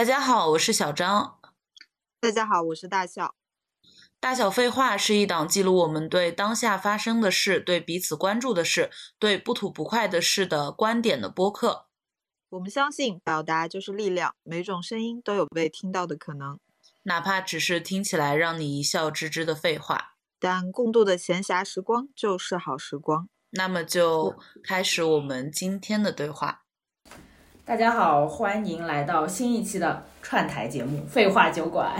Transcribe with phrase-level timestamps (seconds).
[0.00, 1.38] 大家好，我是小张。
[2.20, 3.34] 大家好，我是大笑。
[4.18, 11.84] 大小废话是一档记录我们对当下发生的事、对彼此关注的事、对不吐不快的事的观点的播客。
[12.48, 16.58] 我们相信表达就是力量，每种声音都有被听到的可能，
[17.02, 20.14] 哪怕只是听起来让你一笑置之的废话。
[20.38, 23.28] 但共度的闲暇时光就是好时光。
[23.50, 26.62] 那么就开始我们今天的对话。
[27.70, 31.92] 大家好，欢迎来到新一期的串台节目《废话酒馆》，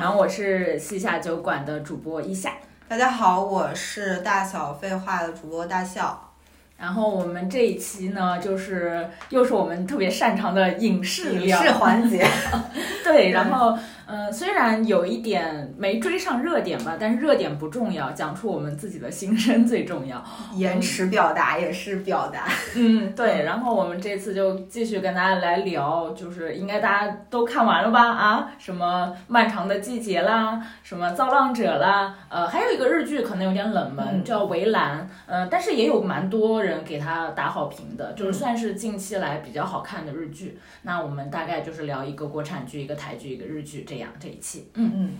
[0.00, 2.54] 然后我是西夏酒馆的主播一夏。
[2.88, 6.32] 大家好，我是大小废话的主播大笑。
[6.76, 12.26] 然后我们这一期呢，就是又是我们特别擅长的影视影视环节。
[13.04, 13.78] 对，然后。
[14.06, 20.22] 嗯，虽然有一点没追上热点吧，但是热点不重要，讲出我们自己的心声最重要。
[20.54, 22.46] 延迟表达也是表达。
[22.76, 23.44] 嗯，对。
[23.44, 28.10] 然后我们这次就继续跟大家来聊，就是应该大家都看完了吧？
[28.10, 35.08] 啊，什么漫长的季节啦，什么造浪者啦，呃，还有一个日剧可能有点冷门，叫围栏。
[35.26, 40.58] 嗯，但是也有蛮多人给他打好评的，就是算是近期来比较好看的日剧。
[40.82, 43.84] 那我们大概就是聊一个国产剧，一个台剧，一个日剧。
[43.84, 45.10] 这样这一期，嗯嗯，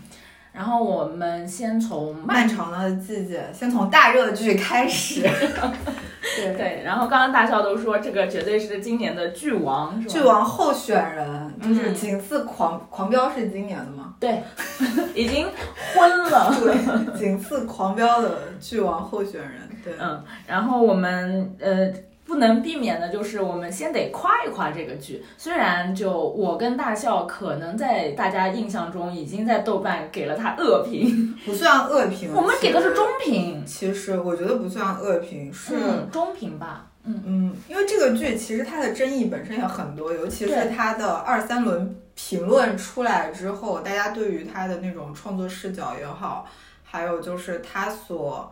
[0.51, 5.21] 然后我们先从漫长的季节，先从大热剧开始，
[6.37, 6.81] 对对。
[6.83, 14.15] 然后刚刚大笑都说这个绝对是今年的剧王，剧王候选人就是仅次狂狂飙是今年的吗？
[14.19, 14.41] 对，
[15.13, 15.47] 已经
[15.93, 20.23] 昏了， 对，仅次狂飙的剧王候选人，对，嗯。
[20.47, 21.91] 然后我们呃。
[22.25, 33.63] 不能避免的就是我们先得夸一夸这个剧，虽然就我跟大笑可能在大家印象中已经在豆瓣给了他恶评，不算恶评，我们给的是中评。
[33.63, 35.75] 其实我觉得不算恶评，是
[36.11, 36.87] 中评吧。
[37.03, 46.47] 嗯嗯，因为这个剧其实它的争议本身也很多，尤其是它的二三轮评论出来之后，大家对于它的那种创作视角也好，
[46.83, 48.51] 还有就是它所。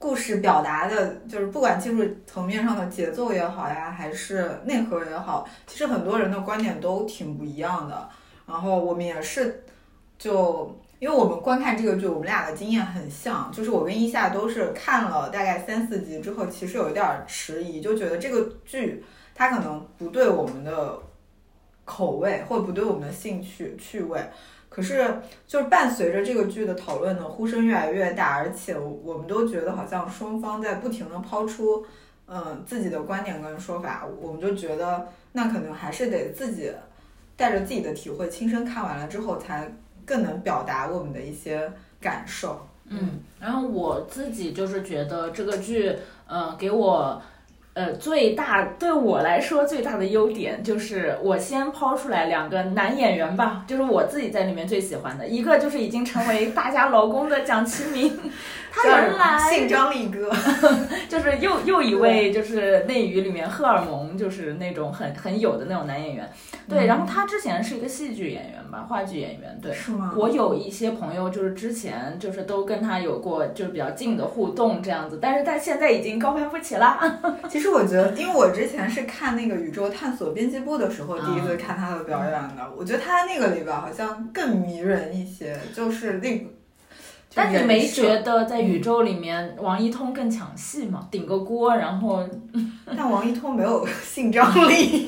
[0.00, 8.08] 故事表达的，就是不管技术层面上的节奏也好呀，还是内核也好，其实很多人的观点都挺不一样的。
[8.46, 9.62] 然后我们也是，
[10.18, 20.98] 就因为我们观看这个剧，我们俩的经验很像，就是我跟一夏都是看了大概三四集之后，其实有一点迟疑，就觉得这个剧它可能不对我们的
[21.84, 24.18] 口味，或不对我们的兴趣趣味。
[24.70, 31.84] 可是，就是伴随着这个剧的讨论呢，呼声越来越大，而且我们都觉得好像双方在不停的抛出，
[32.26, 36.72] 嗯，自己的观点跟说法，我们就觉得那可能还是得自己
[37.36, 39.70] 带着自己的体会，亲身看完了之后，才
[40.06, 41.70] 更能表达我们的一些
[42.00, 42.64] 感受。
[42.86, 45.98] 嗯，然后我自己就是觉得这个剧，
[46.28, 47.20] 嗯，给我。
[47.72, 58.18] 呃，最大对我来说最大的优点就是，我先抛出来两个男演员吧，就是我自己在里面最喜欢的一个，就是已经成为大家老公的蒋奇明。
[58.72, 60.30] 他原来姓张力哥，
[61.08, 66.30] 就是又又一位就是内娱里面荷尔蒙就是那种很很有的那种男演员，
[66.68, 66.86] 对。
[66.86, 69.72] 然后他之前是一个戏剧演员吧，话剧演员，对。
[69.72, 70.14] 是吗？
[70.16, 76.98] 我有一些朋友就是之前就是都跟他有过就是比较近的互动这样子，但是他现在已经高攀不起了。
[77.50, 86.46] 其实我觉得，因为我之前是看那个宇宙探索编辑部的时候第一次看他的表演的，我觉得他那个里边好像更迷人一些，就是那。
[87.32, 91.06] 但你没觉得在宇宙里面王一通更抢戏吗？
[91.10, 92.24] 顶个锅，然后，
[92.84, 95.06] 但王一通没有性张力，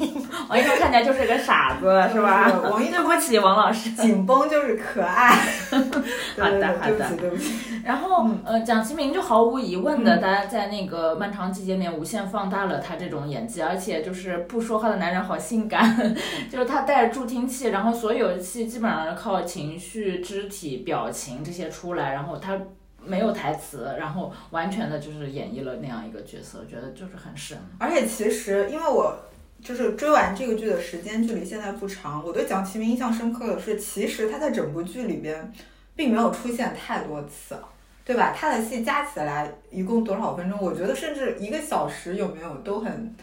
[0.49, 2.53] 王一通看起来就是个傻子，是吧？
[2.71, 5.31] 王一对不起，王老师， 紧绷就是可爱。
[6.39, 7.55] 好的，好的，对不起，对不起。
[7.83, 16.15] 然后，呃，蒋奇明就毫无疑问的，大家在那个漫长季节里面无限放大了他这种演技，而且就是不说话的男人好性感，
[16.53, 22.12] 就是他带着助听器，然后所有的戏基本上是靠情绪、肢体、表情这些出来。
[22.12, 22.59] 然后他
[23.03, 27.56] 没有台词，然后完全的就是演绎了那样一个角色，觉得就是很神。
[27.79, 29.17] 而且其实，因为我
[29.62, 35.53] 就是追完这个剧的时间距离现在不长，我对蒋奇明印象深刻的是，其实他在整部剧里边
[35.94, 37.56] 并没有出现太多次，
[38.05, 38.35] 对吧？
[38.37, 40.59] 他的戏加起来一共多少分钟？
[40.61, 43.14] 我觉得甚至一个小时有没有都很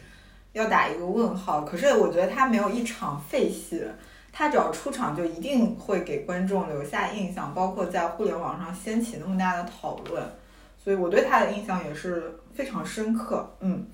[0.53, 1.61] 要打一个问号。
[1.61, 3.83] 可是我觉得他没有一场废戏。
[4.31, 10.23] 他只要出场，就一定会给观众留下印象，包括在互联网上掀起那么大的讨论，
[10.81, 13.51] 所以我对他的印象也是非常深刻。
[13.59, 13.85] 嗯。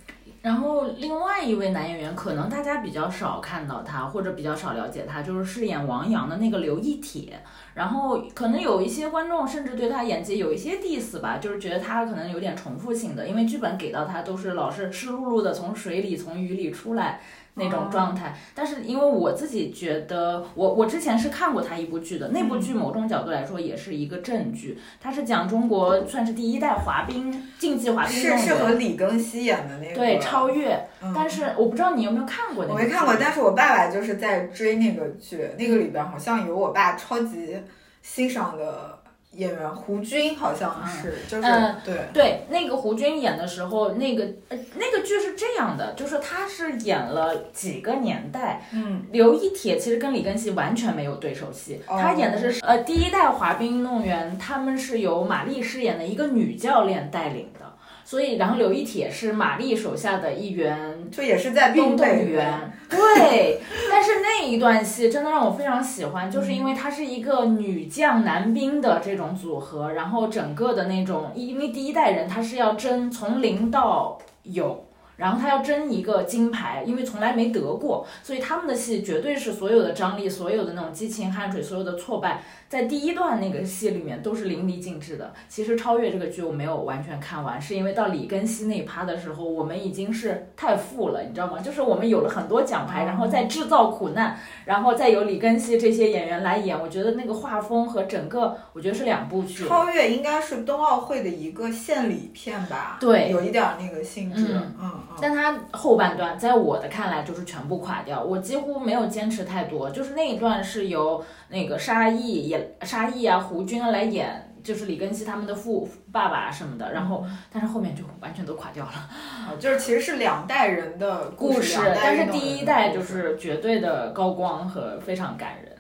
[0.45, 7.41] 然后另外一位男演员，可能大家比较少看到他，或者比较少了解他，就是饰演王阳的那个刘亦铁。
[7.73, 17.21] 然后可能有一些观众甚至对他演技有一些 diss 吧，就是觉得他可能有点重复性的，因为剧本给到他都是老是湿漉漉的从水里从雨里出来。
[17.55, 18.37] 那种状态。
[18.53, 29.89] 但是因为我自己觉得，我我之前是看过他一部剧的，那部剧某种角度来说也是一个正剧，它是讲中国算是第一代滑冰竞技滑冰是是和李庚希演的那。
[29.89, 29.95] 个。
[29.95, 30.87] 对超越。
[31.01, 31.11] 嗯。
[31.15, 37.57] 但是我不知道你有没有看过那个，我没看过，但是我爸爸就是在追那个剧，那个里边好像有我爸超级
[38.01, 38.99] 欣赏的
[39.35, 48.67] 演员胡军，好像是，就是、嗯对，对，那个胡军演的时候，那个呃那个剧是这样的，就是他是演了几个年代。
[48.73, 57.65] 嗯，刘一铁其实跟李根熙完全没有对手戏，哦他演的是呃第一代滑冰运动员，他们是由马丽饰演的一个女教练带领的。
[58.07, 62.71] 所以，然后刘一铁是马丽手下的一员就也是在运动员，
[63.15, 63.59] 对。
[63.89, 74.85] 但是那一段戏真的让我非常喜欢，就是因为它是一个女将男兵的这种组合，然后整个的那种，因为第一代人他是要争从零到有。
[75.17, 85.33] 然后他要争一个金牌，因为从来没得过，所以他们的戏绝对是所有的张力、所有的那种激情汗水、所有的挫败，在第一段那个戏里面都是淋漓尽致的。
[85.47, 91.59] 其实《超越》这个剧我没有完全看完，是因为到李根熙那一趴的时候，我们已经是太富了，你知道吗？
[91.59, 99.65] 就是我们有了很多奖牌，然后再制造苦难，然后再由李根熙这些演员来演，我觉得那个画风和整个，我觉得是两部剧。
[99.65, 102.97] 超越应该是冬奥会的一个献礼片吧？
[102.99, 104.59] 对有一点儿那个性质。
[104.79, 104.91] 嗯。
[105.21, 109.89] 但他后半段，在我的看来就是全部垮掉，我几乎没有坚持太多。
[109.89, 116.91] 就是那一段是由那个沙溢演沙溢啊、胡军啊来演，就是李根熙他们的父爸爸什么的。
[116.91, 125.71] 然后，但是后面就完全都垮掉了啊就是其实是两代人的故事，但是第一代就是绝对的高光和非常感人。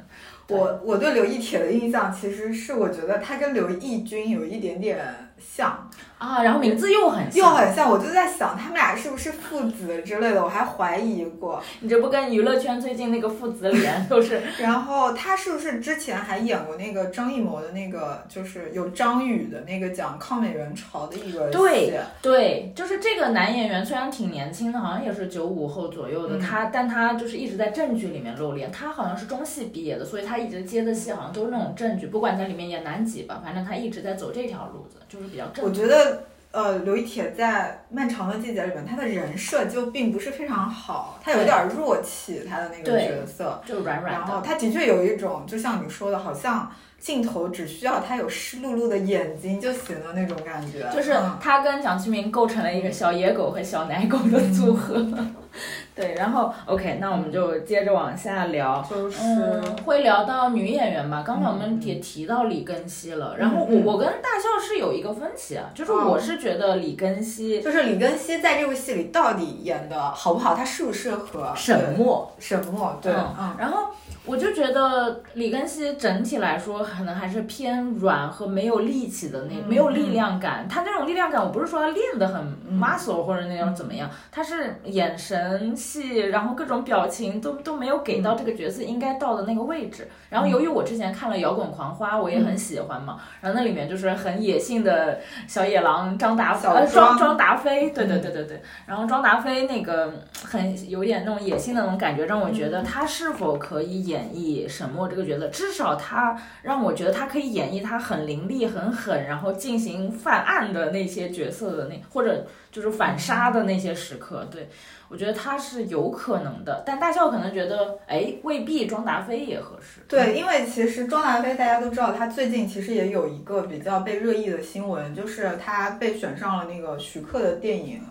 [0.47, 5.03] 我我对刘亦铁的印象其实是我觉得他跟刘奕君有一点点
[5.37, 11.61] 像，啊，然后名字又很又，很像，我就在想他们俩是不是父子之类的，我还怀疑过。
[11.81, 21.57] 你这不跟娱乐圈最近那个父子脸都是 然后他是不是之前还演过那个张艺谋的那个，就是有张宇的那个讲抗美援朝的一个戏？
[21.57, 28.71] 对对，就是这个男演员虽然挺年轻的，好像也是九五后左右的，嗯他但他就是一直在正剧里面露脸。
[28.71, 35.65] 他好像是中戏毕业的，所以他一直接的戏好像都是那种正剧，不管在里面演男几吧，反正他一直在走这条路子，就是比较正。
[35.65, 36.23] 我觉得。
[36.55, 43.61] 呃，刘亦铁在《漫长的季节》里面，他的人设就并不是非常好，他有点弱气，他的那个角色。
[43.65, 50.89] 就软软然后，他的确有一种，就像你说的，好像镜头只需要他有湿漉漉的眼睛就行了那种感觉。
[50.95, 54.95] 就是嗯他跟蒋奇明构成了一个小野狗和小奶狗的组合。
[55.95, 58.85] 对，然后 OK，那我们就接着往下聊。
[58.89, 61.23] 就是、嗯，会聊到女演员吧。
[61.25, 63.85] 刚才我们也提到李庚希了，然后我嗯。
[63.85, 66.09] 我跟大笑是有一个分歧啊，就是哦。
[66.09, 71.53] 我是觉得李庚希就是李庚希在这部戏里到底演的好不好，他适不适合？
[71.55, 73.55] 沈墨，沈墨，对，嗯嗯。
[73.57, 73.87] 然后
[74.25, 80.67] 我就觉得李庚希整体来说可能还是偏软和没有力气的那，嗯没有力量感。
[80.67, 82.75] 他那种力量感，我不是说他练得很嗯。
[82.77, 90.09] muscle 或者那种怎么样，他是眼神戏，然后各种表情都都没有给到这个角色应该到的那个位置。
[90.29, 100.11] 然后由于我之前看了《摇滚狂花》，我也很喜欢嘛，然后那里面就是很野性的小野狼张达小呃庄庄庄达菲，对对对对对，然后庄达菲那个
[100.43, 112.45] 很有点那种野性的那种感觉，让我觉得他是否可以演绎沈墨这个角色，至少他让我觉得他可以演绎他很凌厉、很狠，然后进行犯案的那些角色的那或者
[112.75, 114.45] 就是反杀的那些时刻。
[114.51, 114.67] 对
[115.07, 120.01] 我觉得他是有可能的，但大笑可能觉得，哎，未必庄达菲也合适。
[120.09, 128.01] 对，因为其实庄达菲大家都知道，他最近其实也有一个比较被热议的新闻，就是他被选上了那个徐克的电影，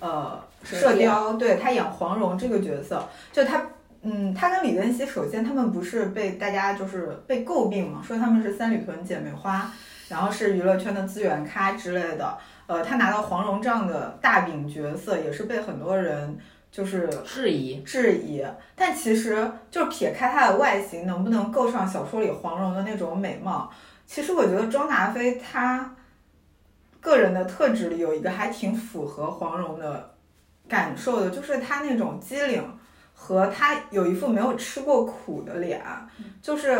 [0.00, 3.66] 呃，射射雕，对他演黄蓉这个角色，就他。
[4.08, 9.68] 嗯，他跟李庚希，首先他们不是被大家就是被诟病嘛，说他们是三里屯姐妹花，
[10.08, 12.38] 然后是娱乐圈的资源咖之类的。
[12.66, 16.38] 呃，他拿到黄蓉这样的大饼角色，也是被很多人
[16.70, 18.44] 就是质疑，质疑，
[18.74, 23.70] 但其实就是撇开他的外形能不能够上小说里黄蓉的那种美貌，
[24.06, 25.94] 其实我觉得庄达菲她
[27.00, 30.14] 个人的特质里有一个还挺符合黄蓉的
[30.68, 32.62] 感受的，就是她那种机灵
[33.14, 35.80] 和她有一副没有吃过苦的脸，
[36.42, 36.76] 就是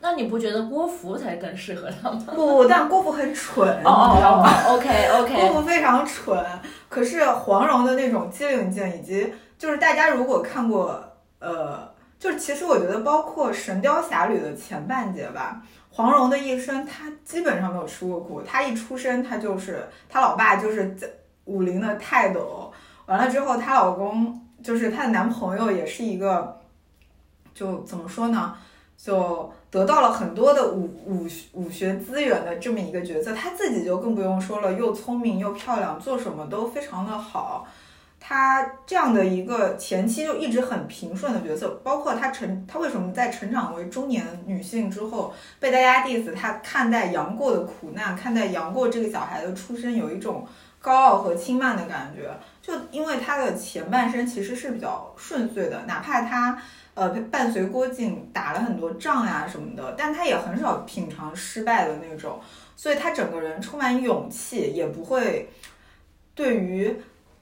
[0.00, 2.24] 那你不觉得郭芙才更适合他吗？
[2.34, 4.48] 不 不，但郭芙很蠢，哦你知道吗？
[4.66, 6.42] 哦，OK OK，郭芙非常蠢，
[6.88, 11.02] 可是黄蓉的那种机灵劲，以及就是大家如果看过，
[11.38, 11.86] 呃，
[12.18, 21.06] 就是其实我觉得包括《神雕侠侣》的前半节吧，黄蓉的一生她基本上没有吃过苦，她一出生她就是她老爸就是在
[21.44, 22.72] 武林的泰斗，
[23.06, 26.58] 完了之后她老公就是她的男朋友也是一个，
[27.52, 28.54] 就怎么说呢，
[29.02, 33.32] 就得到了很多的武武武学资源的这么一个角色。
[33.32, 37.66] 她自己就更不用说了，又聪明又漂亮，做什么都非常的好。
[38.22, 50.46] 她这样的一个前期就一直很平顺的角色，包括她成她为什么在成长为中年女性之后被大家 diss，她看待杨过的苦难，看待杨过这个小孩的出身有一种
[50.78, 52.30] 高傲和轻慢的感觉，
[52.60, 56.60] 就因为她的前半生其实是比较顺遂的，哪怕她
[57.00, 62.38] 呃伴随郭靖打了很多仗呀什么的，但他也很少品尝失败的那种，
[62.76, 65.48] 所以他整个人充满勇气，也不会
[66.34, 66.94] 对于。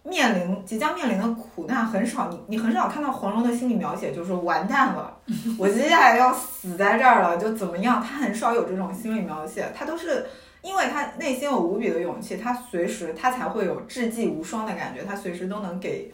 [0.04, 5.14] 面临即将面临的苦难很少，你你很少看到黄蓉的心理描写，就是完蛋了，
[5.58, 8.02] 我接下来要死在这儿了，就怎么样？
[8.02, 10.24] 他很少有这种心理描写，他都是
[10.62, 16.10] 因为他内心有无比的勇气，他随时他才会有智计无双的感觉，他随时都能给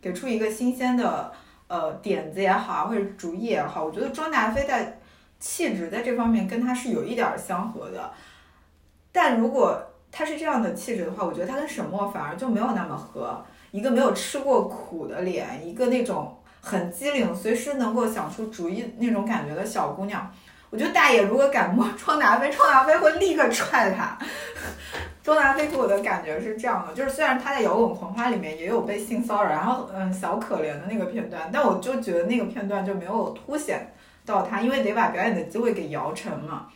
[0.00, 1.30] 给出一个新鲜的
[1.74, 3.84] 呃点子也好，或者主意也好。
[3.84, 4.98] 我觉得庄达菲在
[5.40, 8.12] 气质在这方面跟他是有一点相合的，
[9.10, 9.90] 但如果。
[10.16, 13.44] 他是这样的气质的话，我觉得他跟沈墨反而就没有那么合。
[13.72, 20.32] 一个没有吃过苦的脸，一个那种很机灵、随时能够想出主意那种感觉的小姑娘。
[20.70, 24.16] 我觉得大爷如果敢摸 庄达菲，庄达菲会立刻踹他。
[25.24, 33.92] 周达飞给我的感觉是这样的，就是虽然他在《摇滚狂花》里面也有被性骚扰，然后嗯小可怜的那个片段，但我就觉得那个片段就没有凸显
[34.26, 36.68] 到他，因为得把表演的机会给姚晨嘛。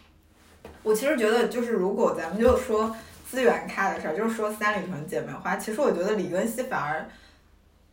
[0.82, 2.96] 我其实觉得，就是如果咱们就说。
[3.30, 5.54] 资源咖的事儿，就是说三里屯姐妹花。
[5.54, 7.06] 其实我觉得李根熙反而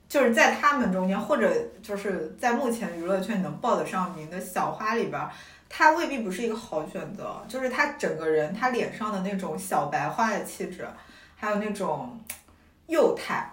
[0.07, 5.21] 就是在他们中间，或者就是在目前娱乐圈能报得上名的小花里边，
[5.67, 7.43] 他未必不是一个好选择。
[7.47, 10.87] 就是他整个人，他脸上的那种小白花的气质，
[11.35, 12.19] 还有那种
[12.87, 13.51] 幼态，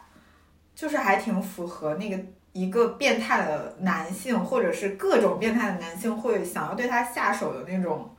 [0.75, 2.19] 就是还挺符合那个
[2.53, 8.15] 一个变态的男性，或者是各种变态的男性会想要对他下手的那种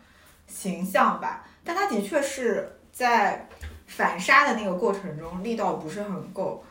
[0.47, 1.45] 形象吧。
[1.63, 2.77] 但他的确是。
[2.93, 3.47] 在
[3.87, 6.63] 反杀的那个过程中，力道不是很够。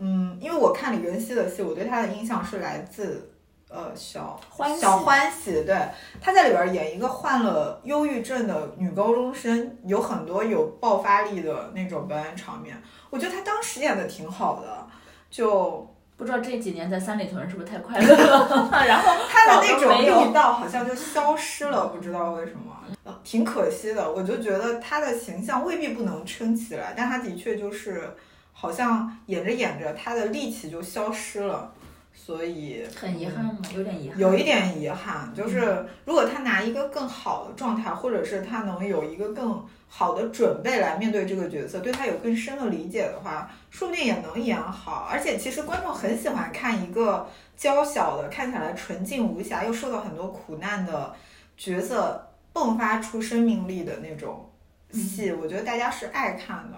[0.00, 3.30] 嗯，因为我看李根熙的戏，我对他的印象是来自
[3.68, 5.78] 呃小欢小欢喜，对，
[6.20, 12.82] 他在里边演一个患了忧郁症的女高中生，有很多有爆发力的那种表演场面。
[13.10, 14.86] 我觉得他当时演的挺好的，
[15.30, 22.76] 就不知道这几年在三里屯是不是太快乐了， 然后他的那种力道好像就消失了，不知道为什么。
[23.22, 28.14] 挺可惜的，我就觉得他的形象未必不能撑起来，但他的确就是
[28.52, 31.72] 好像演着演着他的力气就消失了，
[32.12, 33.58] 所以很遗憾吗？
[33.74, 35.32] 有点遗憾，有一点遗憾。
[35.34, 45.08] 就是如果他拿一个更好的状态，或者是他能有一个更好的准备来面对这个角色，对他有更深的理解的话，说不定也能演好。
[45.10, 51.14] 而且其实观众很喜欢看一个娇小的、看起来纯净无瑕又受到很多苦难的
[51.56, 52.26] 角色。
[52.52, 54.49] 迸发出生命力的那种
[54.92, 56.76] 戏，我觉得大家是爱看的，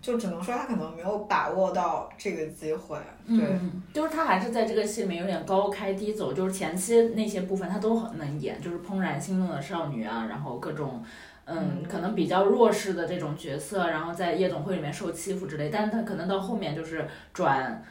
[0.00, 2.96] 就只能说他可能没有把握到这个机会。
[3.26, 3.58] 对，
[3.92, 11.02] 就是他还是在这个戏里面有点高开低走，就是前期那些部分他都很能演，就是怦然心动的少女啊，然后各种
[11.44, 17.82] 嗯可能比较弱势的这种角色，然后在夜总会里面受欺负之类，但是他可能到后面就是转。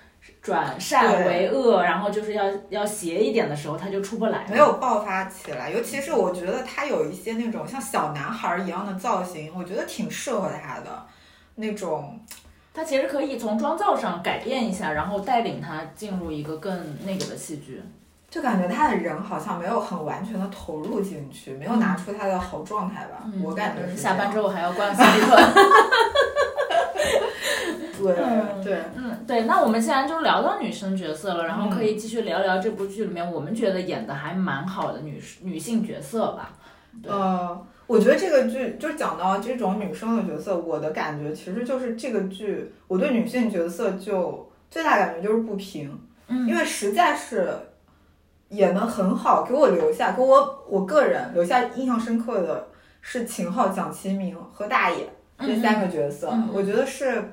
[0.41, 5.69] 转善为恶，然后就是要要邪一点的时候，他就出不来，没有爆发起来。
[5.69, 11.05] 尤其是我觉得他有一些那种像小男孩一样的造型，我觉得挺适合他的
[11.55, 12.19] 那种。
[12.73, 17.83] 他其实可以从妆造上改变一下，然后带领他进入一个更那个的戏剧。
[18.29, 23.25] 就感觉他的人好像没有很完全的投入进去，没有拿出他的好状态吧。
[23.43, 25.37] 我感觉下班之后还要逛三里屯。
[28.01, 36.53] 对对，嗯对，那我们既然就聊到女生角色了，然后可以继续聊聊这部剧里面我们觉得演的还蛮好的女女性角色吧。
[37.03, 47.49] 呃，我觉得这个剧就讲到这种女生的角色，我的感觉其实就是这个剧我对女性角色就最大感觉就是不平，嗯，因为实在是
[48.49, 52.67] 演的很好，给我留下给我我个人留下印象深刻的
[52.99, 55.07] 是秦昊、蒋奇明和大爷
[55.39, 57.31] 这三个角色，我觉得是。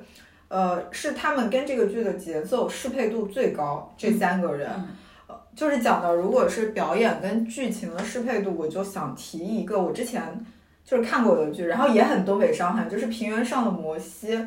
[0.49, 4.69] 呃，是他们跟这个剧的节奏适配度最高，这三个人，
[5.27, 10.45] 呃，就是讲的，如果是表演跟剧情的适配度，我就想提一个我之前
[10.83, 14.35] 就是看过的剧，然后也很东北伤痕，就是《平原上的摩西》。《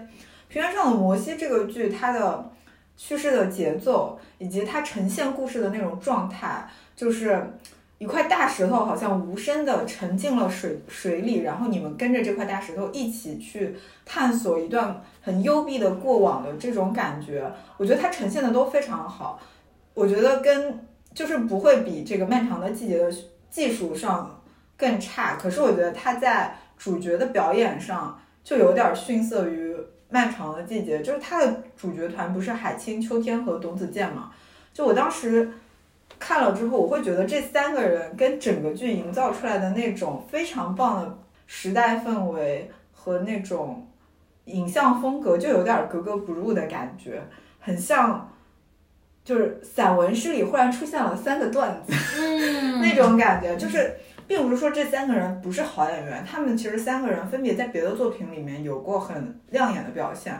[0.49, 2.51] 平原上的摩西》这个剧，它的
[2.97, 7.43] 叙事的节奏以及它呈现故事的那种状态，就是。
[8.03, 19.41] 一块大石头好像无声的沉进了水水里，然后你们跟着这块大石头一起去探索一段很幽闭的过往的这种感觉，我觉得它呈现的都非常好。
[19.95, 23.09] 我觉得跟就是不会比这个漫长的季节的
[23.49, 24.43] 技术上
[24.77, 29.77] 更差，可是我觉得它在主角的表演上就有点逊色于
[30.09, 34.33] 漫长的季节，就是它的主角团不是海清、秋天和董子健嘛？
[34.75, 35.53] 就我当时
[36.19, 43.87] 看了之后，我会觉得这三个人跟整个剧营造出来的那种非常棒的时代氛围和那种
[44.47, 47.23] 影像风格，就有点格格不入的感觉，
[47.61, 48.29] 很像。
[49.25, 53.95] 就是散文诗里忽然出现了三个段子，嗯 那种感觉，就是
[54.27, 60.35] 并不是说这三个人不是好演员，他们其实三个人分别在别的作品里面有过很亮眼的表现，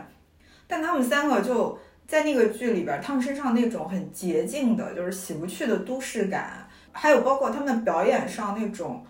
[0.67, 9.05] 但他们三个就在那个剧里边，他们身上那种很洁净的，就是洗不去的都市感，还有包括他们表演上那种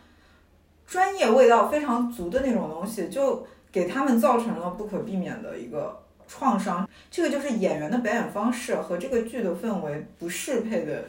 [0.86, 6.00] 专业味道非常足的那种东西，就给他们造成了不可避免的一个。
[6.26, 11.04] 创伤，这个就是演员的表演方式和这个剧的氛围不适配的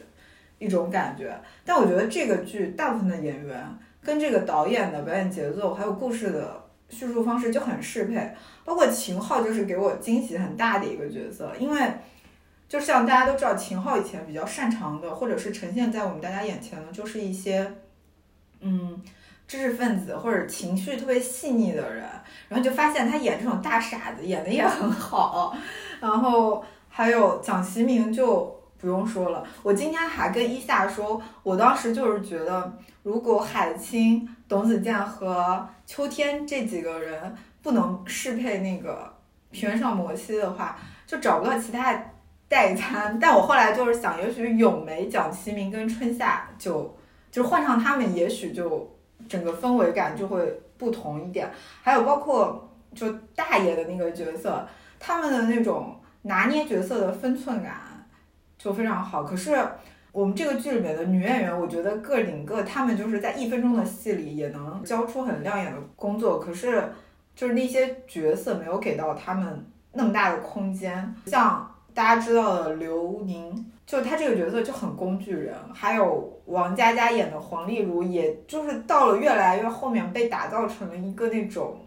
[0.59, 1.33] 一种感觉。
[1.63, 3.65] 但我觉得这个剧大部分的演员
[4.03, 6.61] 跟这个导演的表演节奏还有故事的
[6.95, 8.33] 叙述方式就很适配。
[8.63, 11.79] 包括秦昊就是给我惊喜很大的一个角色，因为
[12.69, 17.73] 就像大家都知道，秦昊以前比较擅长的，或者是呈现在我们大家眼前的，就是一些
[18.61, 19.01] 嗯。
[19.47, 22.03] 知识分子或者情绪特别细腻的人，
[22.49, 25.55] 然后就发现他演这种大傻子演的也很好，
[26.01, 29.45] 然后还有蒋奇明就不用说了。
[29.61, 39.13] 我今天还跟一夏说，我当时就是觉得，如果海清、董子健和秋天这几个人不能适配那个
[39.51, 42.03] 平原上摩西的话，就找不到其他
[42.47, 43.17] 代餐。
[43.19, 46.97] 但我后来就是想，也许咏梅、蒋奇明跟春夏就
[47.31, 48.91] 就换上他们，也许就。
[49.29, 51.49] 整个氛围感就会不同一点，
[51.81, 54.67] 还有包括就大爷的那个角色，
[54.99, 57.75] 他们的那种拿捏角色的分寸感
[58.59, 59.23] 就非常好。
[59.23, 59.57] 可是
[60.15, 66.81] 我们这个剧里面的女演员，我觉得个顶个，她们就是在一分钟的戏里也能交出很亮眼的工作，可是
[67.35, 73.73] 就是那些角色没有给到他们那么大的空间，像大家知道的刘宁。
[73.85, 81.77] 就他这个角色就很工具人，还有王佳佳演的黄丽茹，也就是到了越来越后面被打造成了一个那种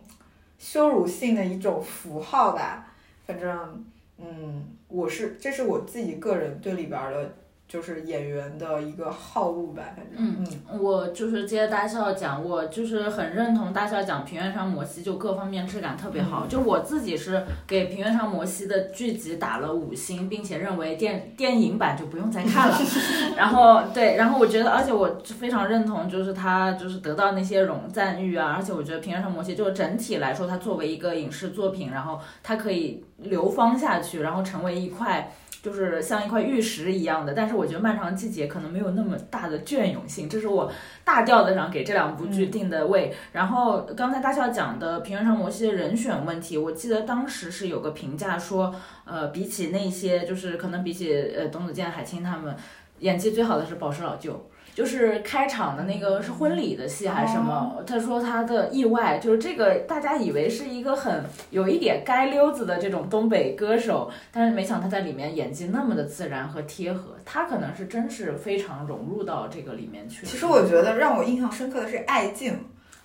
[0.59, 2.87] 羞辱性的一种符号吧。
[3.27, 3.85] 反正，
[4.19, 7.35] 嗯，我是这是我自己个人对里边的。
[7.69, 10.15] 就是演员的一个好恶吧，反正。
[10.17, 10.37] 嗯
[10.71, 16.47] 嗯，我就是接着大笑讲，我就是很认同大笑讲《平原上摩西》，就各方面质感特别好。
[16.47, 22.79] 就我自己是给《平原上摩西》的剧集打了五星，并且认为电电影版就不用再看了。
[23.37, 28.55] 然后对，然后我觉得，而且我非常认同，就是他就是得到那些荣赞誉啊。
[28.57, 35.31] 而且我觉得《平原上摩西》就整体来说，它作为一个影视作品，然后它可以流芳下去，然后成为一块。
[35.61, 40.71] 就是像一块玉石一样的，但是我觉得《漫长的季节》可能没有那么大的隽永性，这是我
[41.05, 43.13] 大调子上给这两部剧定的位。
[43.33, 52.55] 然后刚才大笑讲的《平原上摩西》的人选问题，我记得当时是有个评价说，呃，比起那些，就是可能比起呃董子健、海清他们，
[53.01, 54.49] 演技最好的是宝石老舅。
[54.79, 57.83] 就是开场的那个是婚礼的戏还是什么？
[57.85, 70.25] 他说他的意外就是这个，大家以为是一个很有一点街溜子的这种东北歌手，但是没想他在里面演技那么的自然和贴合，他可能是真是非常融入到这个里面去。
[70.25, 72.57] 其实我觉得让我印象深刻的是艾静，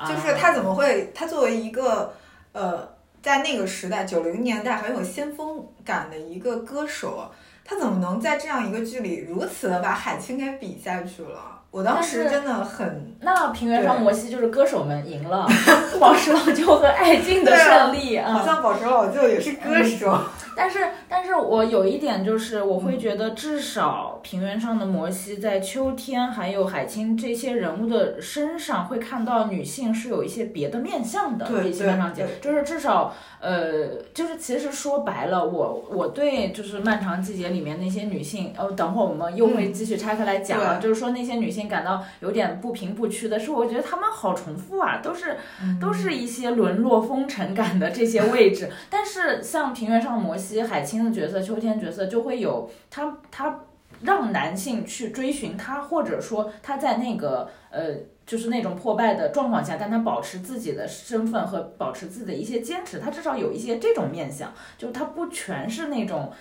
[0.07, 2.13] 就是他怎么会，他作为一个
[2.51, 2.87] 呃
[3.23, 7.31] 在那个时代九零年代很有先锋感的一个歌手，
[7.65, 11.61] 他怎么能在这样一个剧里如此的把海清给比下去了？
[11.73, 15.47] 我当时真的很，那平原上摩西就是歌手们赢了，
[15.99, 20.15] 宝石老舅和艾静的胜利啊，好像宝石老舅也是歌手。
[20.55, 31.45] 但是，但是我有一点就是，我会觉得至少平原上的摩西在秋天还有海清这些人物的身上会看到女性是有一些别的面相的。
[31.45, 45.37] 对，基本上讲，就是至少，呃，就是其实说白了，我我对就是漫长季节里面那些女性，呃，等会儿我们又会继续拆开来讲，就是说那些女性感到有点不平不屈的是，我觉得她们好重复啊，都是
[45.81, 48.69] 都是一些沦落风尘感的这些位置。
[48.89, 50.42] 但是像平原上的摩西。
[50.43, 53.61] 西海清的角色，秋天角色就会有他，他
[54.01, 66.31] 让男性去追寻他，或者说他在那个呃，就是那种破败的状况下，但他保持自己的身份和保持自己的一些坚持，他至少有一些这种面相，就他不全是那种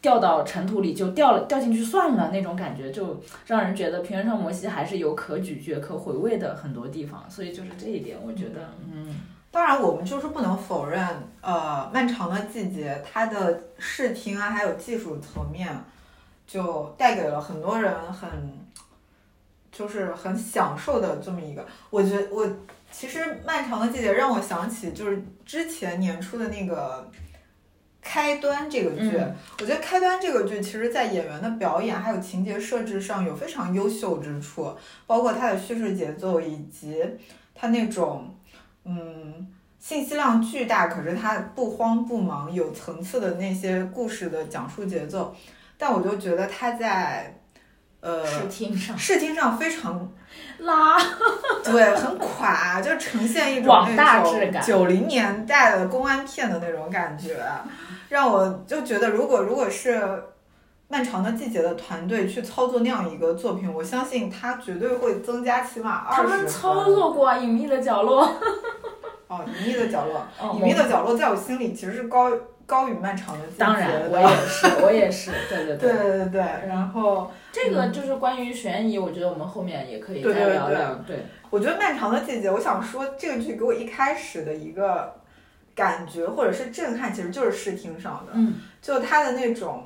[0.00, 9.14] 掉到尘土里就掉了掉进去算了那种感觉，就让人觉得平原上摩西还是有可咀嚼、可回味的很多地方，所以就是这一点，我觉得嗯。
[9.50, 11.06] 当然，我们就是不能否认，
[11.40, 15.68] 呃，漫长的季节它的视听啊，还有技术层面，
[16.46, 18.28] 就带给了很多人很
[19.72, 21.66] 就是很享受的这么一个。
[21.90, 22.48] 我觉我
[22.92, 27.10] 其实《漫长的季节》让我想起就是之前年初的那个。
[28.02, 34.74] 开端这个剧，嗯我觉得开端这个剧，其实在演员的表演还有情节设置上有非常优秀之处，
[35.06, 37.04] 包括它的叙事节奏以及
[37.54, 38.34] 它那种
[38.84, 39.46] 嗯
[39.78, 45.34] 信息量巨大，可是它不慌不忙、有层次的那些故事的讲述节奏。
[45.78, 47.34] 但我就觉得它在
[48.00, 50.12] 呃视听上视听上非常
[50.60, 50.98] 拉，
[51.64, 57.42] 对，很垮，就呈现一种那种九零年代的公安片的那种感觉，
[58.10, 60.22] 让我就觉得，如果如果是
[60.92, 68.26] 漫长的季节的团队去操作那样一个作品，我相信他绝对会增加起码他二十们操作过《隐秘的角落》
[69.28, 72.28] 哦，隐秘的角落， 哦隐秘的角落在我心里其实是高
[72.66, 75.92] 高于漫长的季节当然，我也是，我也是，对对对。
[75.92, 80.94] 对对对，然后这个就是关于悬疑，我觉得我们后面也可以聊对聊。
[81.06, 85.14] 对，我觉得《漫长的季节》，我想说这个剧给我一开始的一个
[85.74, 89.84] 感觉或者是震撼，其实就是视听上的，嗯，就它的那种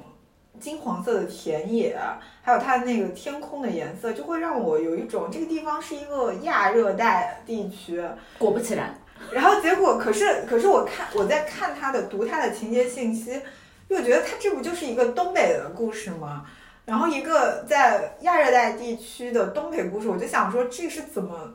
[0.61, 1.97] 金黄色的田野，
[2.43, 8.03] 还有它的那个天空的颜色，就会让我有一种这个地方是一个亚热带地区。
[8.39, 8.95] 果不其然，
[9.33, 13.41] 然后结果，可是可是我看我在看它的读它的情节信息，
[13.89, 16.47] 又觉得它这不就是一个东北的故事吗？
[16.85, 21.55] 然后一个在亚热带地区的东北故事，我就想说这是怎么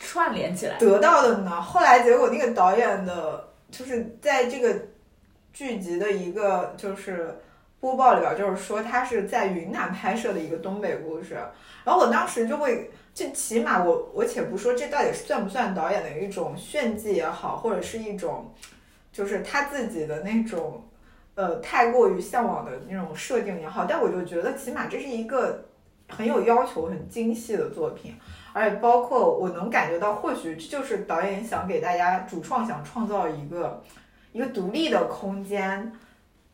[0.00, 0.78] 串联起来。
[0.78, 1.60] 得到的呢？
[1.60, 4.74] 后来结果那个导演的，就是在这个
[5.52, 7.38] 剧集的一个就是
[7.82, 11.34] 播报里边，就是说他是在云南拍摄的一个东北故事。
[11.82, 18.54] 然后我当时就会，就起码我我且不说这到底算不算导演的一种炫技也好，或者是一种
[19.12, 20.84] 就是他自己的那种
[21.34, 25.64] 呃太过于向往的那种设定也好，但我就觉得起码这是一个
[26.08, 28.14] 很有要求、很精细的作品。
[28.52, 33.82] 而且包括我能感觉到，或许这就是导演想给大家主创想创造一个
[34.30, 35.92] 一个独立的空间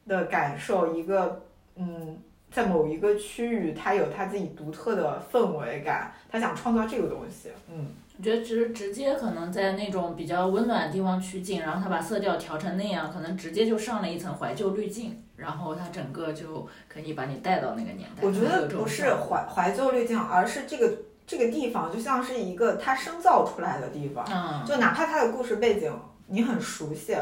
[0.08, 1.44] 的感受，一个
[1.76, 2.18] 嗯，
[2.50, 7.86] 在某一个区域它有它自己独特的氛围感，他想创造这个东西，嗯，
[8.18, 18.22] 我觉得直直接可能在那种比较温暖的地方取景，然后他把色调调成那样，可能直接就上了一层怀旧滤镜，然后它整个就可以把你带到那个年代。
[18.22, 20.92] 我觉得不是怀怀旧滤镜，而是这个
[21.26, 25.92] 这个地方就像是一个他生造出来的地方，嗯，就哪怕它的故事背景
[26.26, 27.16] 你很熟悉，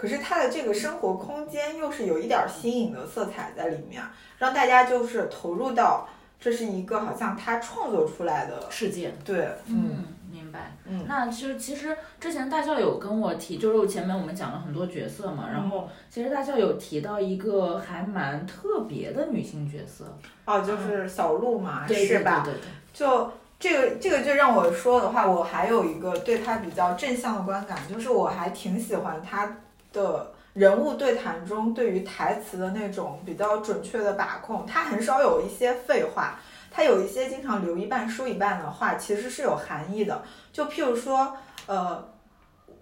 [0.00, 4.02] 可是它的这个生活空间又是有一点新颖的色彩在里面，
[4.38, 6.08] 让大家就是投入到
[6.40, 9.12] 这是一个好像他创作出来的，世界。
[9.22, 10.74] 对，嗯嗯，明白。
[10.86, 22.40] 嗯那其实其实之前大校有跟我提，就是前面我们讲了很多角色嘛，然后其实大校有提到一个还蛮特别的女性角色，哦，就是小鹿嘛，对是吧？
[22.42, 29.58] 对对对就这个这个就让我说的话，我还有一个对他比较正向的观感，就是我还挺喜欢他
[29.92, 36.38] 的人物对谈中对于台词的那种比较准确的把控，他很少有一些废话，
[36.70, 40.22] 他有一些经常留一半说一半的话，其实是有含义的。
[40.52, 42.08] 就譬如说，呃。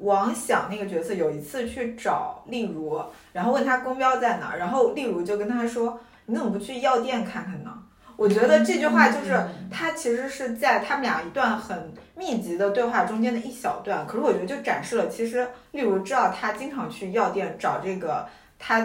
[0.01, 7.78] 王响那个角色有一次去找例如，然后问他公标在哪，然后例如就跟他说：“你怎么不去药店看看呢？”
[8.19, 18.27] 我觉得这句话就是嗯他其实是在他们俩一段很密集的对话中间的一小段，可是我觉得就展示了，其实例如知道他经常去药店找这个
[18.59, 18.81] 他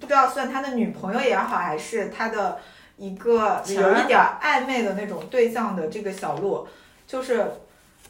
[0.00, 2.56] 不知道算他的女朋友也好，还是他的
[2.96, 6.66] 一个有一点儿暧昧的那种对象的这个小鹿，
[7.06, 7.44] 就是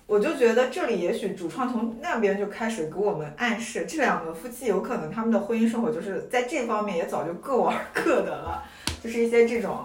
[0.06, 8.62] 我就觉得这里也许主创从那边就开始给我们暗示，这两个夫妻有可能他们的婚姻生活就是在这方面也早就各玩各的了，
[9.02, 9.85] 就是一些这种。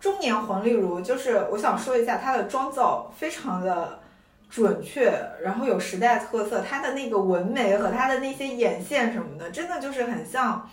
[0.00, 4.00] 中年黄丽茹，就是我想说一下她的妆造非常的
[4.48, 10.66] 准确，然后有时代特色，她的那个纹眉和她的那些眼线什么的，真的就是很像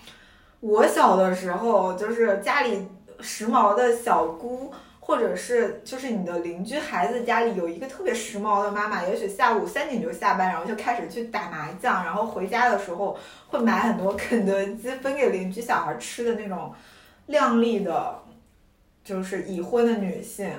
[0.61, 2.87] 我小的时候，就是家里
[3.19, 13.17] 时髦的小姑，或者是就是你的邻居孩子家里有一个特别时髦的妈妈，也许下午三点就下班，然后就开始去打麻将，然后回家的时候
[13.49, 16.73] 会买很多肯德基分给邻居小孩吃的那种
[17.25, 18.23] 靓丽的。
[19.07, 20.51] 就是已婚的女性，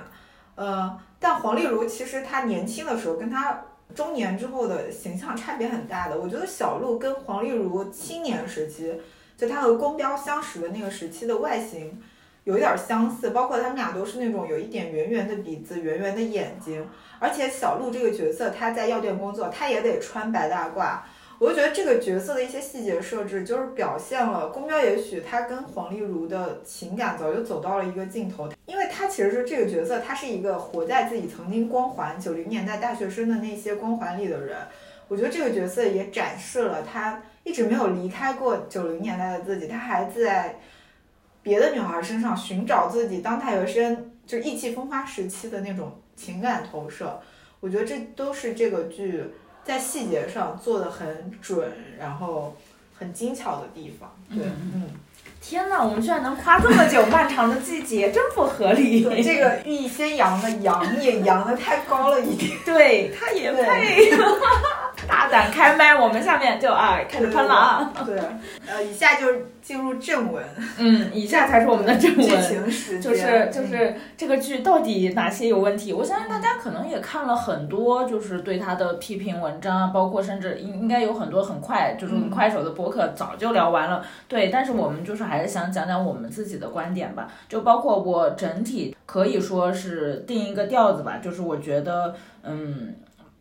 [0.55, 3.63] 呃，但黄丽茹其实她年轻的时候跟她
[3.95, 6.19] 中年之后的形象差别很大的。
[6.19, 8.99] 我觉得小鹿跟黄丽茹青年时期，
[9.37, 12.01] 就她和宫彪相识的那个时期的外形
[12.45, 21.01] 有一点相似，包括他们俩都是那种有一点圆圆的鼻子、圆圆的眼睛，而且小鹿这个角色她在药店工作，她也得穿白大褂。
[21.41, 34.57] 我就觉得这个角色的一些细节设置，就是表现了宫彪也许他跟黄丽如的情感早就走到了一个尽头，因为他其实是这个角色，他是一个活在自己曾经光环九零年代大学生的那些光环里的人。
[35.07, 40.59] 我觉得这个角色也展示了他一直没有离开过九零年代的自己，他还在
[41.41, 47.21] 别的女孩身上寻找自己当大学生就意气风发时期的那种情感投射。
[47.61, 49.23] 我觉得这都是这个剧。
[49.69, 52.57] 在细节上做的很准，然后
[52.99, 54.11] 很精巧的地方。
[54.31, 54.89] 对，嗯，
[55.43, 59.05] 天哪，我们居然能夸这么久，漫长的季节真不合理。
[59.23, 62.59] 这个欲先扬的扬也扬的太高了一点。
[62.65, 64.11] 对，他也配。
[65.09, 67.93] 大胆开麦，我们下面就啊开始喷了啊。
[68.05, 68.21] 对，
[68.67, 70.45] 呃，以下就是进入正文。
[70.79, 72.25] 嗯，以下才是我们的正文。
[72.25, 75.93] 剧情时就是就是这个剧到底哪些有问题？
[75.95, 84.05] 我相信大家可能也看了很多，就是对他的批评文章啊，包括甚至应应该有很多很快，就是快手的博客早就聊完了。
[84.29, 87.27] 对，但是我们就是还是想讲讲我们自己的观点吧。
[87.49, 92.95] 就包括我整体可以说是定一个调子吧，就是我觉得，嗯，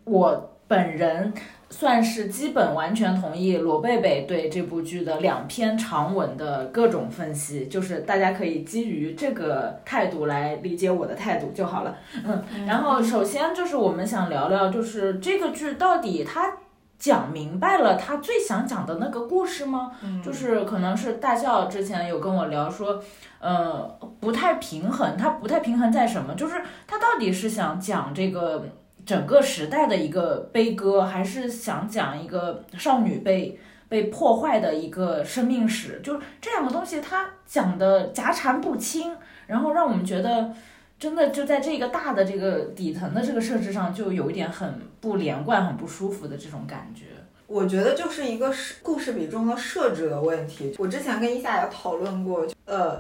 [0.06, 0.54] 我。
[0.70, 1.34] 本人
[1.70, 11.98] 算是基本完全同意罗贝贝对这部剧的两篇长文的各种分析，就是大家可以基于这个态度来理解我的态度就好了。
[12.26, 16.54] 嗯，然后首先就是我们想聊聊，就是这个剧到底它
[16.98, 19.92] 讲明白了他最想讲的那个故事吗？
[20.24, 23.04] 就是可能是大笑之前有跟我聊说，
[23.40, 23.84] 呃，
[24.22, 26.34] 不太平衡，它不太平衡在什么？
[26.34, 26.56] 就是
[26.88, 28.64] 他到底是想讲这个。
[29.08, 39.16] 整个时代的一个悲歌，还是想讲一个少女被被破坏的一个生命史，就是这两个东西，它讲的夹缠不清，
[39.48, 40.52] 然后让我们觉得
[41.00, 47.06] 真的就在这个大的这个底层的这个设置上，就有一点很不连贯、很不舒服的这种感觉。
[47.48, 50.76] 我觉得就是一个是故事比重的设置的问题。
[50.78, 53.00] 我之前跟伊夏也讨论过，呃，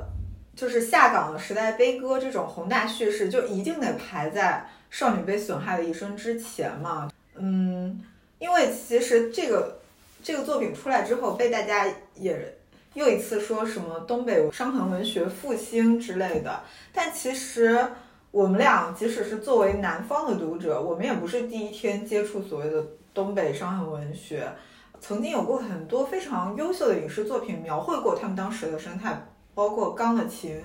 [0.55, 4.65] 就是下岗时代悲歌这种宏大叙事，就一定得排在。
[4.89, 8.01] 少女被损害的一生之前嘛，嗯，
[8.39, 9.79] 因为其实这个
[10.23, 12.57] 这个作品出来之后，被大家也
[12.93, 16.61] 又一次说什么东北伤痕文学复兴之类的。
[16.93, 17.85] 但其实
[18.31, 24.51] 我们俩即使是作为南方的读者，我们也不是第一天接触所谓的东北伤痕文学。
[24.99, 29.15] 曾经有过很多非常优秀的影视作品描绘过他们当时的生态，
[29.53, 30.55] 包括《钢的琴》，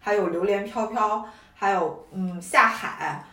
[0.00, 1.18] 还有《榴莲飘飘》，
[1.54, 3.26] 还有嗯下海。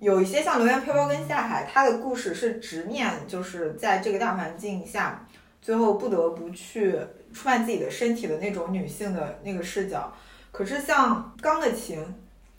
[0.00, 5.26] 有一些像《流言飘飘》跟《下海》，它的故事是直面，就是在这个大环境下，
[5.60, 6.96] 最后不得不去
[7.32, 10.12] 出卖自己的身体的那种女性的那个视角。
[10.52, 11.98] 可是像《钢的琴》，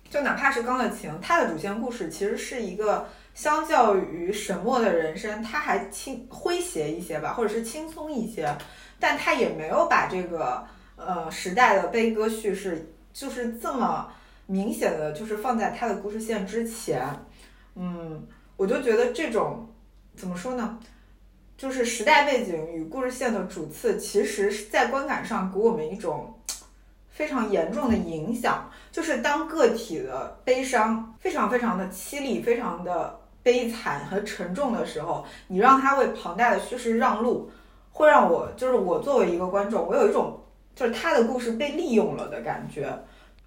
[0.09, 8.53] 就哪怕是《钢的琴》，它的主线故事其实是一个相较于沈默的人生，它还轻诙谐一些吧，或者是轻松一些，
[8.99, 14.11] 但它也没有把这个呃时代的悲歌叙事，就是这么
[14.45, 17.01] 明显的就是放在它的故事线之前。
[17.81, 19.65] 嗯，我就觉得这种
[20.17, 20.77] 怎么说呢，
[21.57, 26.37] 就是时代背景与故事线的主次，其实是在观感上给我们一种
[27.07, 28.69] 非常严重的影响。
[28.91, 37.49] 就是当个体的悲伤非常非常的凄厉、非常的悲惨和沉重的时候，你让他为庞大的叙事让路，
[37.93, 40.37] 会让我就是我作为一个观众，我有一种
[40.75, 42.93] 就是他的故事被利用了的感觉。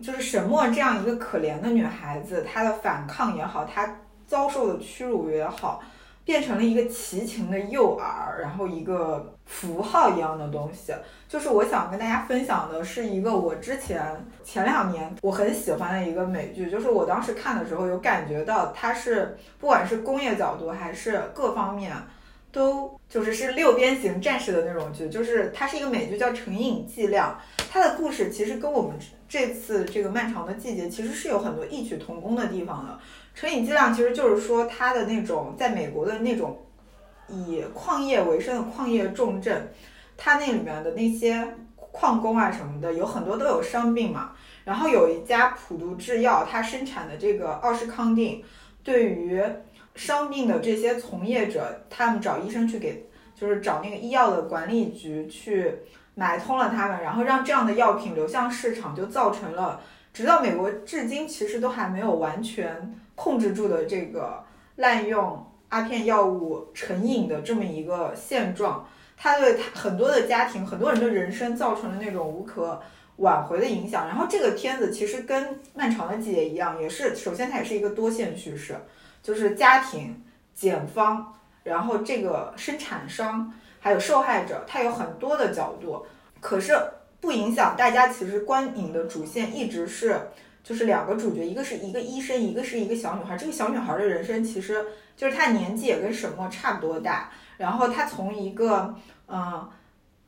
[0.03, 3.99] 就是沈墨这样一个可怜的女孩子，她的反抗也好，她。
[4.33, 5.83] 遭受的屈辱也好，
[6.25, 10.91] 变成了一个奇情的诱饵，然后一个符号一样的东西。
[11.29, 14.03] 就是我想跟大家分享的是一个我之前
[14.43, 21.95] 前两年我很喜欢的一个美剧，就是我当时看的时候有感觉到它是不管是工业角度还是各方面，
[22.51, 25.11] 都就是是六边形战士的那种剧。
[25.11, 27.39] 就是它是一个美剧叫《成瘾剂量》，
[27.71, 28.97] 它的故事其实跟我们
[29.29, 32.99] 这次这个漫长的季节其实是有很多异曲同工的地方的。
[33.35, 36.59] 成瘾剂量其实就是说，它的那种在美国的那种
[37.29, 39.73] 以矿业为生的矿业重镇，
[40.17, 41.43] 它那里面的那些
[41.75, 44.33] 矿工啊什么的，有很多都有伤病嘛。
[44.65, 48.45] 然后有一家普渡制药，它生产的这个奥施康定，
[48.85, 49.43] 对于
[49.95, 55.75] 伤病的这些从业者，他们找医生去给，就是找那个医药的管理局去
[56.15, 59.81] 买通了他们，然后让这样的药品流向市场，就造成了
[60.13, 62.95] 直到美国至今其实都还没有完全。
[63.15, 64.45] 控制住的这个
[64.77, 72.81] 滥用阿片药物成瘾的这么一个现状，它对他很多的家庭、很多人的人生造成了那种无可
[73.17, 74.07] 挽回的影响。
[74.07, 75.45] 然后这个片子其实跟
[75.75, 78.77] 《漫长的季节》一样，也是首先它也是一个多线叙事，
[79.23, 80.23] 就是家庭、
[80.55, 86.05] 检方，然后这个生产商，还有受害者，它有很多的角度，
[86.41, 86.77] 可是
[87.21, 90.21] 不影响大家其实观影的主线一直是
[90.63, 93.37] 就是两个主角，一个是一个医生，一个是一个小女孩。
[93.37, 94.85] 这个小女孩的人生其实
[95.17, 98.95] 就是她年纪也跟沈墨差不多大，然后她从一个
[99.29, 99.69] 嗯。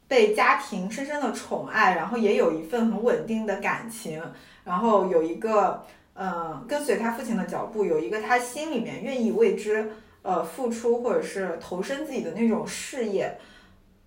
[0.07, 4.23] 被家庭深深的宠爱，然后也有一份很稳定的感情，
[4.63, 13.37] 然后有一个，嗯，跟随他父亲的脚步，有一个他心里面愿意为之，呃，付出或者是投身自己的那种事业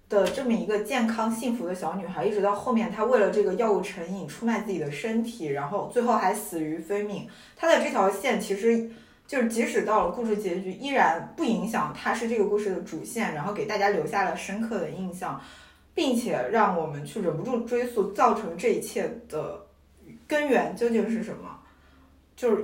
[0.10, 7.28] 的这么一个健康幸福的小女孩，一直到后面她为了这个药物成瘾出卖自己的身体，然后最后还死于非命。
[7.56, 8.90] 她的这条线其实
[9.26, 15.42] 就是即使到了故事结局，依然不影响她是这个故事的主线，然后给大家留下了深刻的印象。
[15.98, 19.66] 并且让我们去忍不住追溯造成这一切的
[20.28, 21.60] 根源究竟是什么？
[22.36, 22.64] 就是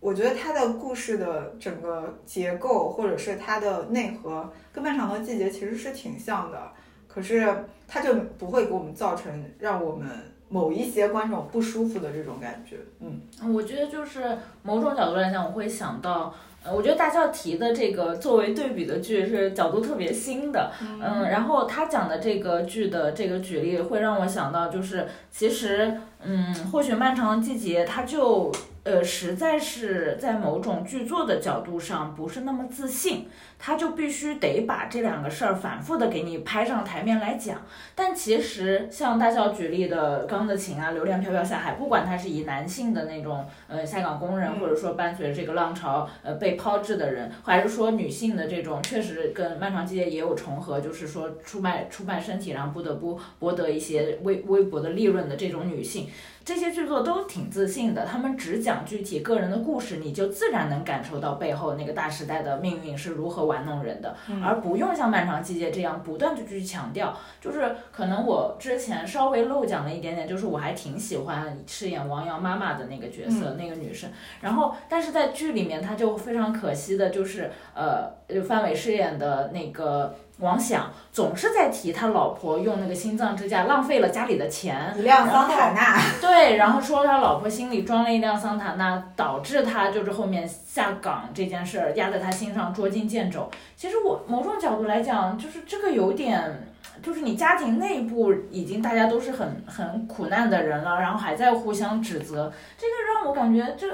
[0.00, 6.70] 我觉得他的故事的整个结构或者是它的内核跟《漫长的季节》其实是挺像的，
[7.08, 10.08] 可是它就不会给我们造成让我们
[10.48, 12.76] 某一些观众不舒服的这种感觉。
[13.00, 13.20] 嗯，
[13.52, 16.32] 我觉得就是某种角度来讲，我会想到。
[16.70, 28.52] 我觉得大笑提的这个作为对比的剧是角度特别新的，嗯，然后他讲的这个剧的这个举例会让我想到，就是其实，嗯，或许漫长的季节它就。
[28.88, 37.60] 呃，实在是在某种剧作的角度上不是那么自信，他就必须得把这两个事儿反复的给你拍上台面来讲。
[37.94, 56.08] 但其实像大笑举例的《钢的琴》啊，《流连飘飘下海》，不管他是以男性的那种呃下岗工人，或者说伴随着这个浪潮呃被抛掷的人，还是说女性的这种确实跟漫长季节也有重合，就是说出卖出卖身体，然后不得不博得一些微微薄的利润的这种女性。
[56.48, 67.14] 这些剧作都挺自信的，他们只讲具体个人的故事，你就自然能感受到背后那个大时代的命运是如何玩弄人的，而不用像《漫长季节》这样不断的去强调。
[67.38, 74.08] 就是可能我之前稍微漏讲了一点点，就是我还挺喜欢饰演王瑶妈妈的那个角色，那个女生。
[74.40, 78.10] 然后，但是在剧里面，她就非常可惜的，就是呃，
[78.42, 80.14] 范伟饰演的那个。
[80.38, 86.00] 王想总是在提他老婆用那个心脏支架浪费了家里的钱，一辆桑塔纳。
[86.20, 93.50] 对，然后说他老婆心里装了一辆桑塔纳，导致他就是后面下岗这件事儿压在他心上捉襟见肘。
[93.76, 96.68] 其实我某种角度来讲，就是这个有点，
[97.02, 103.88] 就是你家庭内部已经大家都是很很苦难的人了，然后还在互相指责，这个让我感觉这，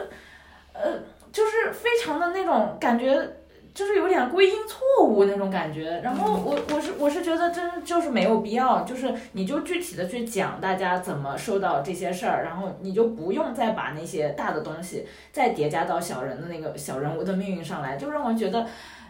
[0.75, 0.99] 呃，
[1.33, 3.37] 就是非常的那种感觉。
[3.75, 18.65] 就是有点归因错误那种感觉，然后我我是我是觉得真就是没有必要，就是你就具体的去讲大家怎么受到这些事儿，然后你就不用再把那些大的东西再叠加到小人的那个小人物的命运上来，就让我觉得。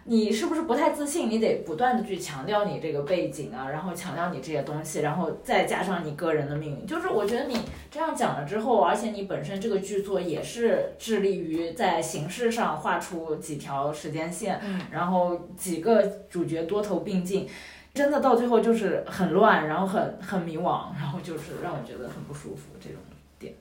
[0.07, 1.31] 你是不是不太自信？
[1.31, 6.87] 你得不断的去强调你这个背景啊，然后强调你这些东西，然后再加上你个人的命运。
[6.87, 7.59] 就是我觉得你
[7.91, 17.49] 这样讲了之后，而且你本身这个剧作也是致力于在形式上画出几条时间线，然后几个主角多头并进，
[17.95, 22.99] 真的到最后就是很乱，然后很很迷惘，然后就是让我觉得很不舒服这种
[23.39, 23.55] 点。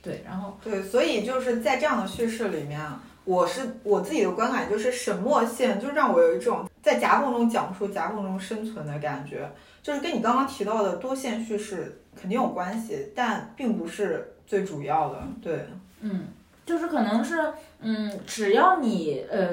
[0.00, 2.80] 对，然后对，所以就是在这样的叙事里面。
[3.30, 9.48] 我是我自己的观感，就是沈墨线就让我有一种在夹缝中讲述、夹缝中生存的感觉，
[9.80, 15.22] 就是跟你刚刚提到的多线叙事肯定有关系，但并不是最主要的。
[15.40, 15.64] 对，
[16.00, 16.24] 嗯，
[16.66, 19.48] 就是可能是，嗯，只要你呃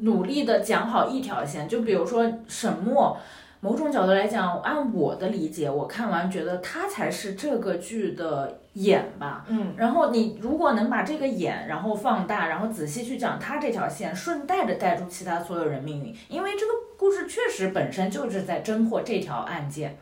[0.00, 3.16] 努力的讲好一条线，就比如说沈墨。
[3.60, 9.44] 某种角度来讲，按我的理解，我看完觉得他才是这个剧的眼吧。
[9.48, 19.96] 嗯，然后你如果能把这个眼，然后放大，然后仔细去讲他这条线，顺带着带出其他所有人命运，因为这个故事确实本身就是在侦破这条案件。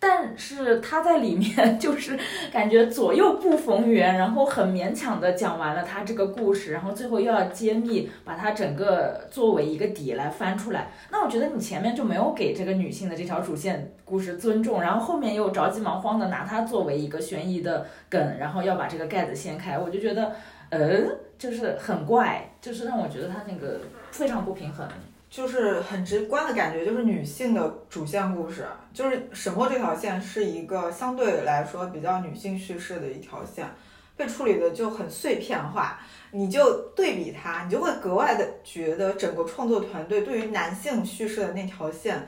[0.00, 2.16] 但是他在里面就是
[2.52, 10.92] 感觉左右不逢源，然后很勉强的讲完了他这个故事，然后最后又要揭秘，把他整个作为一个底来翻出来。
[11.10, 20.32] 那我觉得你前面就没有给这个女性的这条主线故事尊重，然后后面又着急忙慌的拿它作为一个悬疑的梗，然后要把这个盖子掀开，我就觉得，
[20.70, 23.80] 嗯，就是很怪，就是让我觉得他那个
[24.12, 24.86] 非常不平衡。
[25.30, 33.68] 就是很直观的感觉，就是女性的主线故事，就是沈墨这条线是一个相对来说比较女性叙事的一条线，
[34.16, 36.00] 被处理的就很碎片化。
[36.30, 42.26] 你就对比它，你就会格外的觉得整个创作团队对于男性叙事的那条线，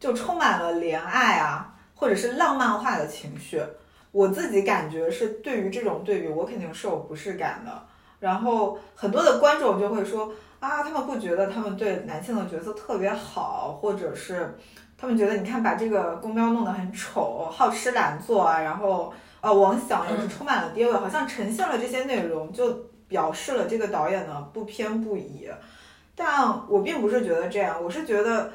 [0.00, 3.62] 就充满了怜爱啊，或者是浪漫化的情绪。
[4.10, 7.86] 我自己感觉是对于这种对比，我肯定是有不适感的。
[8.18, 10.32] 然后很多的观众就会说。
[10.60, 14.56] 啊，他们不觉得他们对男性的角色特别好，或者是
[14.96, 22.70] 他们觉得你看把这个宫标弄得很丑，好吃懒做啊，然后呃王响也是充满了爹味，好像呈现了这些内容，就
[23.08, 25.48] 表示了这个导演呢不偏不倚。
[26.14, 28.52] 但我并不是觉得这样，我是觉得，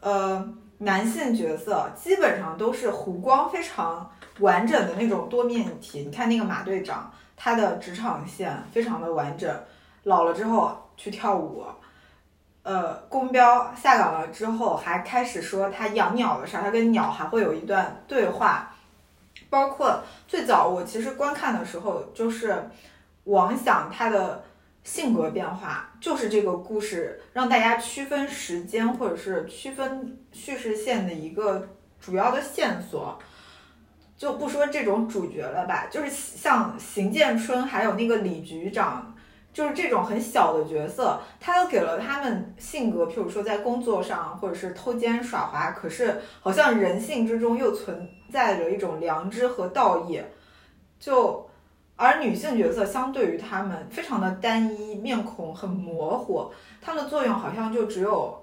[0.00, 0.48] 呃，
[0.78, 6.02] 男性角色基本上都是弧光非常完整的那种多面体。
[6.02, 9.52] 你看那个马队长，他的职场线非常的完整，
[10.04, 11.64] 老了之后去跳舞。
[12.64, 18.74] 呃，宫彪下岗了之后，还开始说他养鸟的事儿，他跟鸟还会有一段对话。
[19.48, 22.68] 包括最早我其实观看的时候，就是
[23.24, 24.44] 王响他的
[24.82, 31.66] 性格变化，就是这个故事让大家区分时间或者是区分叙事线的一个
[31.98, 33.18] 主要的线索。
[34.18, 39.14] 就不说这种主角了吧，就是像邢建春还有那个李局长。
[39.58, 50.22] 就是这种很小的角色，他都给了他们性格，譬如说在工作上，或者是偷奸耍滑，可是好像人性之中又存在着一种良知和道义。
[51.00, 51.50] 就
[51.96, 58.40] 而女性角色相对于他们非常的单一，面孔很模糊，他们的作用好像就只有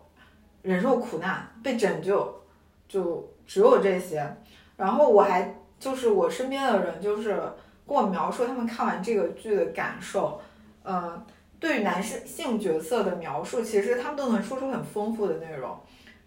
[0.64, 2.42] 忍受苦难、被拯救，
[2.90, 4.36] 就只有这些。
[4.76, 7.42] 然后我还就是我身边的人就是
[7.88, 10.42] 跟我描述他们看完这个剧的感受。
[10.86, 11.26] 呃，
[11.60, 15.76] 对男性性角色的描述，其实他们都能说出很丰富的内容，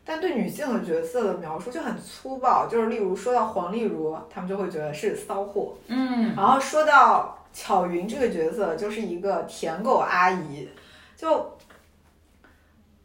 [0.05, 2.67] 但对女性的角色的描述就很粗暴。
[2.67, 10.69] 就是例如说到黄丽茹，他们就会觉得是骚货，嗯，然后说到巧云这个角色，就是一个舔狗阿姨，
[11.17, 11.57] 就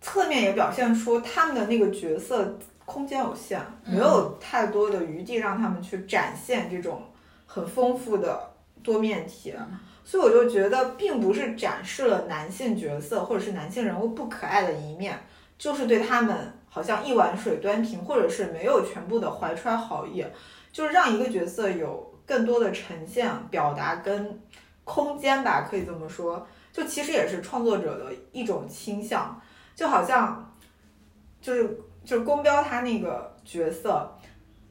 [0.01, 7.01] 侧面也表现出他们的那个角色空间有限，没有太多的余地让他们去展现这种
[7.45, 8.51] 很丰富的
[8.81, 9.53] 多面体。
[10.05, 15.17] 所以我就觉得，并不是展示了男性角色或者是男性人物不可爱的一面，
[15.57, 20.25] 就是对他们好像一碗水端平，或者是没有全部的怀揣好意，
[20.71, 24.41] 就是让一个角色有更多的呈现、表达跟
[24.83, 26.45] 空间吧，可以这么说。
[26.71, 29.39] 就其实也是创作者的一种倾向，
[29.75, 30.53] 就好像
[31.39, 34.09] 就是就是宫彪他那个角色。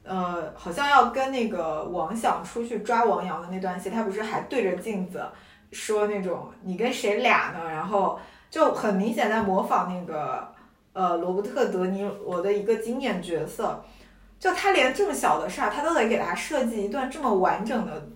[0.03, 5.25] 呃，好像要跟那个王想出去抓王阳的那段戏，他不是还对着镜子
[5.71, 10.45] 说那种“你跟谁俩呢？”然后就很明显在模仿那个
[10.91, 13.81] 呃罗伯特·德尼罗的一个经典角色，
[14.37, 18.09] 就他连这么小的事儿，他都得给他设计一段这么完整的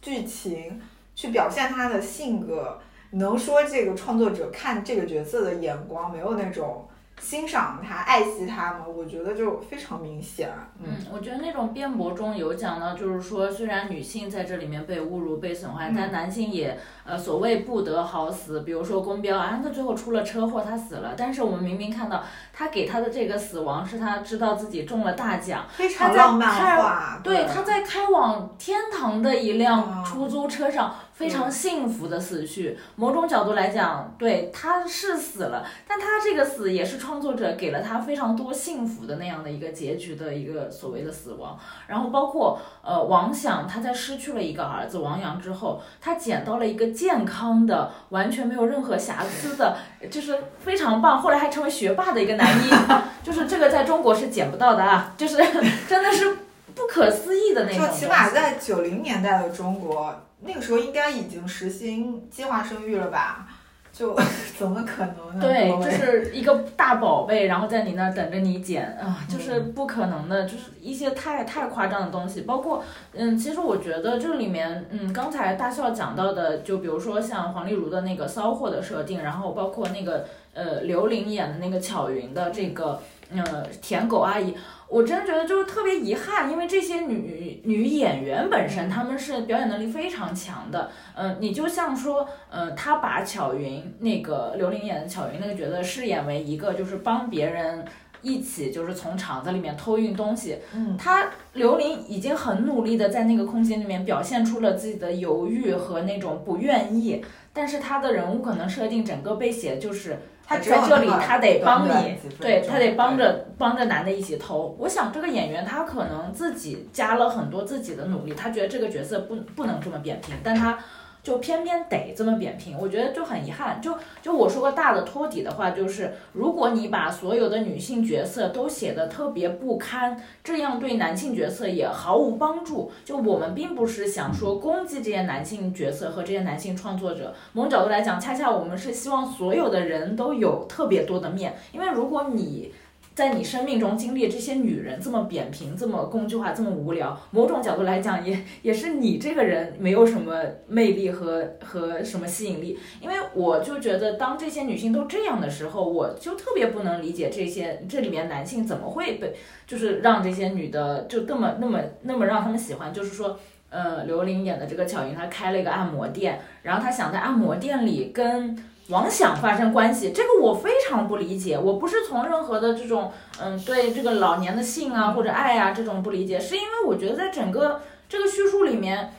[0.00, 0.80] 剧情
[1.14, 2.78] 去表现他的性格。
[3.12, 6.88] 能说这个创作者看这个角色的眼光没有那种？
[7.20, 10.50] 欣赏他、爱惜他嘛，我觉得就非常明显。
[10.82, 18.62] 嗯，我觉得那种辩驳中有讲到，就是说，虽然女性在这里面被侮辱、被损坏，但男性也呃所谓不得好死。
[18.62, 27.20] 比如说宫彪啊，他最后出了车祸，他死了，但是我们明明看到他给他的这个死亡是他知道自己中了大奖，非常浪漫化。
[27.22, 30.94] 对，他在开往天堂的一辆出租车上。
[31.20, 41.58] 非常幸福的死去，某种角度来讲，对他是死了，但他这个死也是创作者给了他非常多幸福的那样的一个结局的一个所谓的死亡。
[41.88, 49.76] 然后包括呃王想，他在失去了一个儿子王阳之后，他捡到了一个健康的、完全没有任何瑕疵的，
[50.10, 52.70] 就是非常棒，后来还成为学霸的一个男一，
[53.22, 55.36] 就是这个在中国是捡不到的啊，就是
[55.86, 56.38] 真的是
[56.74, 57.86] 不可思议的那种。
[57.86, 60.14] 就起码在九零年代的中国。
[60.42, 63.46] 那个时候应该已经实行计划生育了吧？
[63.92, 64.16] 就
[64.56, 65.40] 怎么可能呢？
[65.40, 72.42] 对，就是一个大宝贝，然后在你那儿等着你捡啊，就是不可能的，就是一些太太夸张的东西。
[72.42, 72.82] 包括，
[73.12, 80.24] 嗯，其实我觉得这里面，嗯，刚才大笑讲到的，就比如说像黄丽茹的那个骚货的设定，然后包括那个
[80.54, 83.02] 呃刘琳演的那个巧云的这个
[83.34, 84.54] 呃舔狗阿姨。
[84.90, 90.90] 我真觉得就是特别遗憾，因为这些女女演员本身她们是表演能力非常强的。
[91.14, 97.84] 嗯，你就像说，嗯，她把巧云那个刘琳演的巧云那个角色饰演为一个就是帮别人
[98.20, 100.58] 一起就是从厂子里面偷运东西。
[100.74, 110.18] 嗯，她刘琳已经很努力的在那个空间里面表现出了自己的犹豫和那种不愿意，但是她的人物可能设定整个被写就是。
[110.46, 114.76] 他在这里，他得帮你，对他得帮着帮着男的一起偷。
[114.78, 120.78] 我想这个演员他可能自己加了很多自己的努力，他觉得这个角色不不能这么扁平，但他。
[121.22, 123.80] 就偏偏得这么扁平，我觉得就很遗憾。
[123.80, 132.90] 就就我说个大的托底的话，就是如果你把所有的女性角色都写得特别不堪，这样对男性角色也毫无帮助。
[133.04, 142.72] 就我们并不是想说攻击这些男性角色和这些男性创作者，某种角度来讲，恰恰我们是希望所有的人都有特别多的面，因为如果你。
[143.20, 152.78] 在你生命中经历这些女人这么扁平、这么工具化、这么无聊，某种角度来讲，也也是你这个人没有什么魅力和和什么吸引力。
[152.98, 159.34] 因为我就觉得，当这些女性都这样的时候，我就特别不能理解这些这里面男性怎么会被，
[159.66, 163.38] 就是让这些女的就那么那么那么让他们喜欢，就是说。
[163.72, 168.58] 呃，刘琳演的这个巧云，她开了一个按摩店，然后她想在按摩店里跟
[168.90, 171.58] 妄想发生关系，这个我非常不理解。
[171.58, 179.14] 我不是从任何的这种，嗯，对这个老年的性啊或者爱啊这种不理解，是因为我觉得在整个这个叙述里面。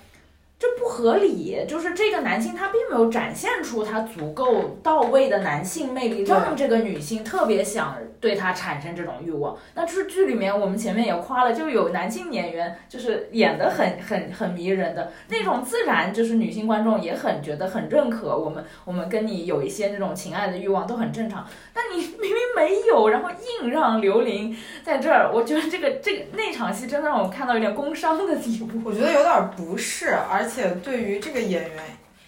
[0.61, 9.57] 这不合理，就是这个男性他并没有展现出他足够到位的男性魅力，让这个女性特别想对他产生这种欲望。
[9.73, 18.37] 那就是剧里面我们前面也夸了，就有男性演员就是演的很很很迷人的那种，自然就是女性观众也很觉得很认可。
[18.37, 21.43] 我们我们跟你有一些那种情爱的欲望都很正常，
[21.73, 23.29] 但你明明没有，然后
[23.63, 28.79] 硬让刘琳在这儿，我觉得这个这个那场戏真的让我看到有点工伤的地步。
[28.85, 30.50] 我觉得有点不适，而且。
[30.51, 31.83] 而且对于这个演员，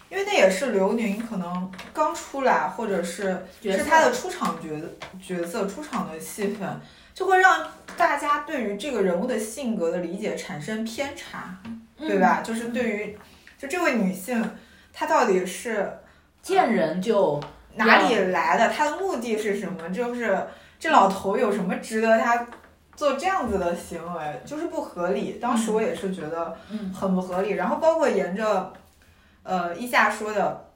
[0.08, 4.70] 因为那也是刘宁可能刚出来，或者是是他的出场角
[5.22, 6.80] 角色出场的戏份，
[7.14, 7.68] 就会让
[7.98, 11.58] 大家对于这个人物的性格的理解产生偏差，
[11.98, 12.40] 对吧？
[12.42, 13.18] 就是对于
[13.58, 14.42] 就这位女性，
[14.94, 15.92] 她到底是
[16.42, 17.44] 见人就
[17.76, 18.70] 哪里来的？
[18.70, 19.90] 她的目的是什么？
[19.90, 20.48] 就是
[20.80, 22.48] 这老头有什么值得她？
[22.96, 26.56] 做这样子的行为就是不合理，当时我也是觉得
[26.94, 27.52] 很不合理。
[27.52, 28.72] 然后包括沿着，
[29.44, 30.70] 呃，一下说的，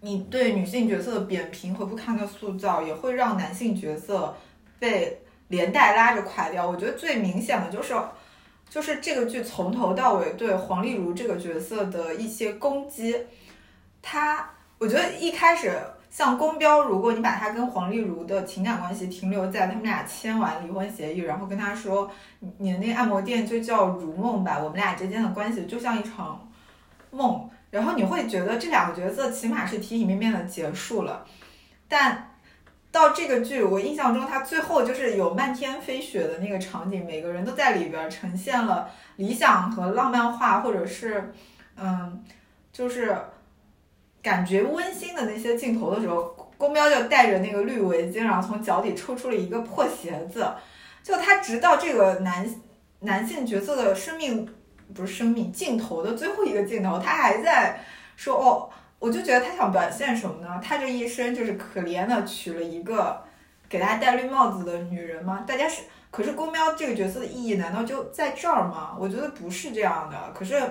[0.00, 4.34] 你对女性角色的扁平和不堪的塑造，也会让男性角色
[4.78, 6.68] 被连带拉着垮掉。
[6.68, 7.94] 我觉得最明显的就是，
[8.68, 13.16] 就是这个剧从头到尾对黄丽茹这个角色的一些攻击，
[14.02, 15.78] 他，我觉得一开始。
[16.12, 22.10] 像宫彪，如果你把他跟黄丽茹的情感关系停留在他们俩签完离婚协议，然后跟他说，
[22.58, 26.46] 你的那按摩店就叫如梦吧，我们俩之间的关系就像一场
[27.10, 31.24] 梦，然后你会觉得这两个角色起码是体体面面的结束了。
[31.88, 32.36] 但
[32.90, 41.32] 到这个剧，我印象中他最后就是有漫天飞雪的那个场景，每个人都在里边呈现了理想和浪漫化，或者是，
[41.78, 42.22] 嗯，
[42.70, 43.16] 就是。
[44.22, 46.22] 感觉温馨的那些镜头的时候，
[46.56, 50.48] 宫彪就戴着那个绿围巾，然后从脚底抽出了一个破鞋子。
[51.02, 52.48] 就他直到这个男
[53.00, 54.48] 男性角色的生命
[54.94, 57.80] 不是生命镜头的最后一个镜头，他还在
[58.14, 58.70] 说哦，
[59.00, 60.60] 我就觉得他想表现什么呢？
[60.62, 63.20] 他这一生就是可怜的娶了一个
[63.68, 65.44] 给他戴绿帽子的女人吗？
[65.44, 68.96] 大家是，可是宫彪这个角色的意义难道就在这儿吗？
[69.00, 70.32] 我觉得不是这样的。
[70.32, 70.62] 可是。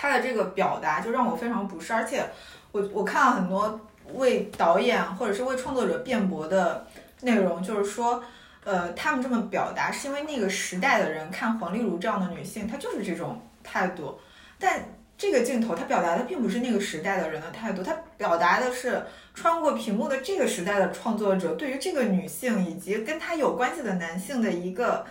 [0.00, 2.24] 他的这个表达就让我非常不适，而且
[2.72, 3.78] 我我看了很多
[4.14, 6.86] 为导演或者是为创作者辩驳的
[7.20, 8.24] 内容，就是说，
[8.64, 14.18] 呃，他们这么表达是因为那个时代的人看黄丽茹这样的女性，她就是这种态度。
[14.58, 14.82] 但
[15.18, 25.04] 这个镜头它表达的并不是那个时代的人的态度，它表达的是穿过屏幕的这个时代的创作者对于这个女性以及跟她有关系的男性的一个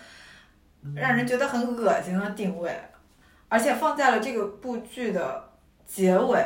[0.96, 2.76] 让人觉得很恶心的定位。
[3.50, 5.50] 而且放在了这个部剧的
[5.86, 6.46] 结尾，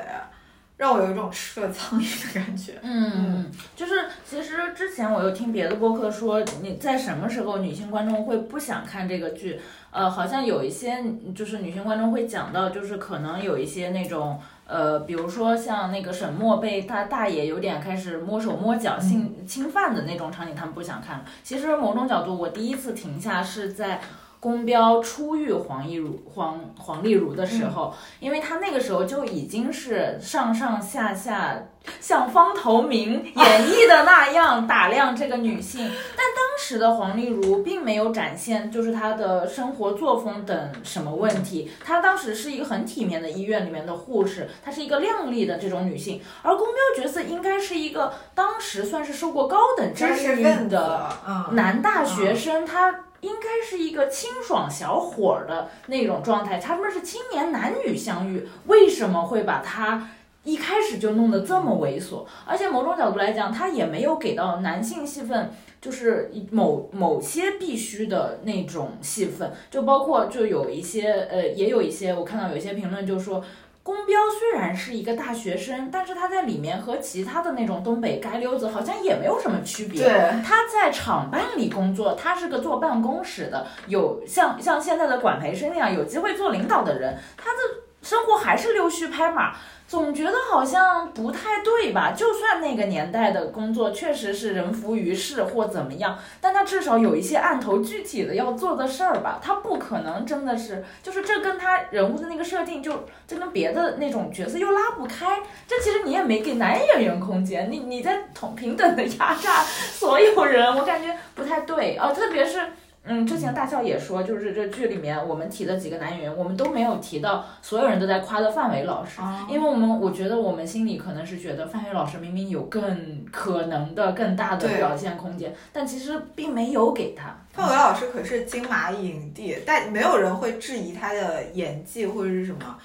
[0.78, 2.80] 让我有一种吃了苍蝇的感觉。
[2.82, 9.60] 嗯，就是其实之前我有听别的播客说，你在什么时候女性观众会不想看这个剧？
[9.92, 11.04] 呃，好像有一些
[11.36, 21.24] 就是女性观众会讲到，就是可能有一些那种呃，比如说像那个沈墨被他大爷有点开始摸手摸脚性侵犯的那种场景，他们不想看。
[21.44, 24.00] 其实某种角度，我第一次停下是在。
[24.44, 31.64] 宫彪初遇黄丽如黄黄丽如的时候，因为他那个时候就已经是上上下下
[32.02, 51.10] 像方头明 演绎的那样打量这个女性，但当时的黄丽如并没有展现就是她的生活作风等什么问题，她当时是一个很体面的医院里面的护士，她是一个靓丽的这种女性，而宫彪角色应该是一个当时算是受过高等教育的
[51.52, 53.03] 男大学生，他。
[53.24, 60.10] 应该是一个清爽小伙儿的那种状态，他们是青年男女相遇，为什么会把他
[60.44, 62.26] 一开始就弄得这么猥琐？
[62.46, 65.52] 而且某种角度来讲，他也没有给到男性戏份，
[65.82, 73.44] 就是某某些必须的那种戏份，就包括就有一些呃，也有一些我看到有一些评论就说。
[73.84, 80.02] 宫彪虽然是一个大学生，但是他在里面和其他的那种东北街溜子好像也没有什么区别。
[80.02, 87.58] 对，他在厂办里工作，他是个坐办公室的，有像像现在的管培生那样有机会做领导的人，他的
[88.04, 89.56] 生活还是溜须拍马。
[89.86, 92.14] 总觉得好像不太对吧？
[92.16, 99.40] 就算那个年代的工作确实是人浮于事或怎么样，但他至少有一些案头具体的要做的事儿吧。
[99.44, 105.42] 他不可能真的是，就是这跟他人物的那个设定就就跟别的那种角色又拉不开。
[105.68, 112.62] 这其实你也没给男演员空间，你你在同平等的压榨所有人，我感觉不太对啊，特别是。
[113.06, 127.36] 嗯，之前大笑也说，就是这剧里面我们提的几个男演员，我们都没有提到所有人都在夸的范伟老师，因为我们我觉得我们心里可能是觉得范伟老师明明有更可能的更大的表现空间，但其实并没有给他。
[127.52, 132.78] 范伟老师可是金马影帝，但没有人会质疑他的演技或者是什么。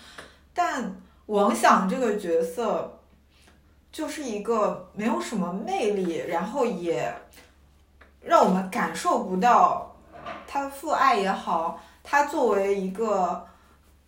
[0.53, 0.97] 但
[1.27, 2.99] 王响这个角色
[3.93, 7.15] 就是一个没有什么魅力，然后也
[8.21, 9.88] 让我们感受不到。
[10.51, 13.47] 他父爱也好，他作为一个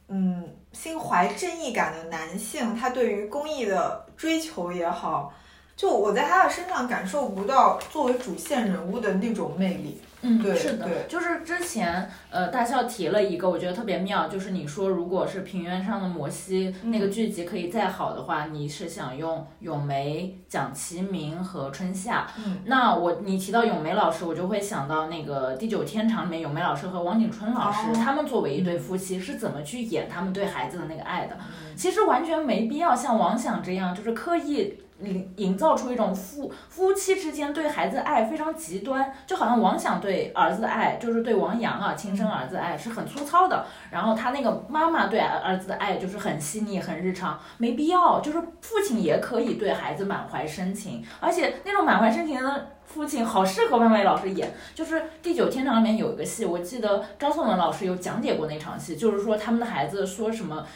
[0.09, 5.33] 嗯心怀正义感的男性，他对于公益的追求也好，
[5.81, 9.99] 就我在他的身上感受不到作为主线人物的那种魅力。
[10.21, 22.27] 嗯，对是的，就是之前呃大笑提了一个，我觉得特别妙，就是你说如果是平原上的摩西那个剧集可以再好的话，你是想用咏梅、蒋奇明和春夏。
[22.37, 31.39] 嗯，那我你提到咏梅老师，我就会想到那个《地久天长》里面咏梅老师和王景春老师，他们作为一对夫妻是怎么去演他们对孩子的那个爱的？
[31.75, 34.75] 其实完全没必要像王想这样，就是刻意。
[35.03, 60.67] 营营造出一种夫夫妻之间对孩子爱非常极端，就好像王想对儿子的爱，就是对王阳啊亲生儿子的爱是很粗糙的，然后他那个妈妈对儿子的爱就是很细腻很日常，没必要，就是父亲也可以对孩子满怀深情，而且那种满怀深情的父亲好适合万伟老师演，就是《地久天长》里面有一个戏，我记得张颂文老师有讲解过那场戏，就是说他们的孩子说什么。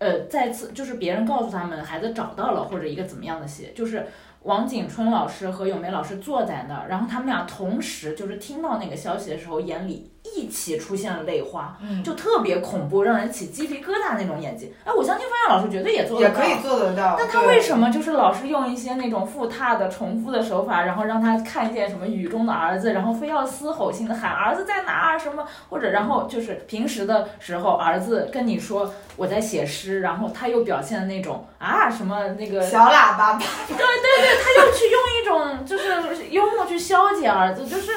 [0.00, 4.06] 呃，再次就是别人告诉他们孩子找到了，或者一个怎么样的鞋，就是
[4.42, 10.10] 王景春老师和咏梅老师坐在那儿，然后他们俩同时就是听到那个消息的时候，眼里。
[10.22, 14.74] 一起出现了泪花，就特别恐怖，让人起鸡皮疙瘩那种演技。
[14.84, 17.16] 哎，我相信方洋老师绝对也做得到，也可以做得到。
[17.18, 25.18] 但他为什么就是老是用一些那种复沓的、重复的手法，然后让他看见什么雨中的儿子，然后非要嘶吼性的喊儿子在哪儿？
[25.18, 37.92] 什么，或者然后就是平时的时候儿子跟你说我在写诗，然后他又表现的那种啊什么那个小喇叭，对对对，他又去用一种就是幽默去消解儿子，就是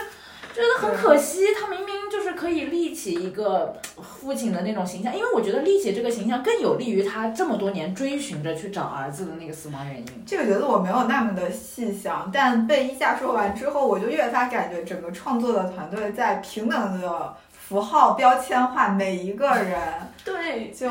[0.54, 1.94] 觉得很可惜，他明明。
[2.12, 10.06] 就是可以立起一个父亲的那种形象，因为我觉得立起这个形象更有利于他这么多年追寻着去找儿子的那个死亡原因。
[10.24, 17.34] 这个角色我没有那么的细想，但被一下说完之后，我就越发感觉整个创作的团队在平等的。
[17.68, 19.80] 符号标签化每一个人，
[20.24, 20.90] 对，就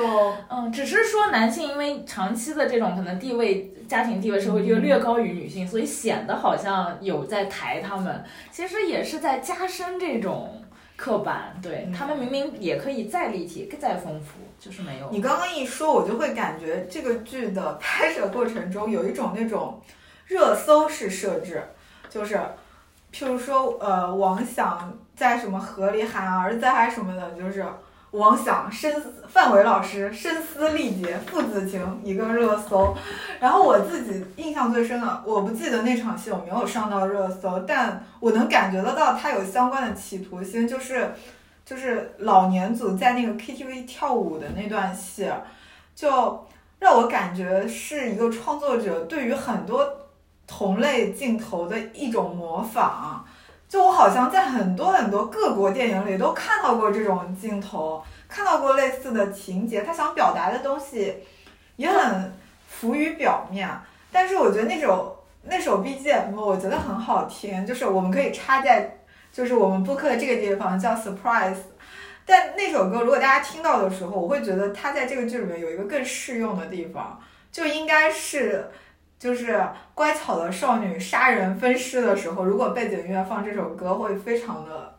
[0.48, 10.62] 嗯，只是说男性因为长期的这种可能地位、家庭地位、社会地位略高于女性，所以显得好像有在抬他们，其实也是在加深这种
[10.96, 11.54] 刻板。
[11.62, 15.08] 对他们明明也可以再立体、再丰富，就是没有。
[15.12, 19.80] 你刚刚一说，我就会感觉这个剧的拍摄过程中有一种那种
[20.26, 21.62] 热搜式设置，
[22.08, 22.40] 就是。
[23.12, 27.62] 譬如说，呃，王想在什么河里喊儿子还什么的，就是
[28.12, 28.90] 王想深
[29.28, 32.96] 范伟老师声嘶力竭父子情一个热搜。
[33.38, 41.12] 然后我自己印象最深的，我不记得那场戏有没有上到热搜，但我能感觉得到他有相关的企图心，就是
[41.66, 45.30] 就是老年组在那个 KTV 跳舞的那段戏，
[45.94, 46.46] 就
[46.78, 49.98] 让我感觉是一个创作者对于很多。
[50.46, 53.24] 同类镜头的一种模仿，
[53.68, 59.82] 就我好像在很多很多各国电影里都看到过这种镜头，看到过类似的情节。
[59.82, 61.14] 他想表达的东西
[61.76, 62.32] 也很
[62.68, 63.66] 浮于表面，
[64.10, 68.98] 但是我觉得那首那首 BGM 我觉得很好听，就是我们可以插在
[69.32, 71.56] 就是我们播客的这个地方叫 Surprise。
[72.26, 77.18] 但那首歌如果大家听到的时候，我会觉得它在这个剧里面有一个更适用的地方，
[77.50, 78.70] 就应该是。
[79.22, 79.64] 就是
[79.94, 84.98] 乖巧的少女杀人分尸的时候，如果背景音乐放这首歌，会非常的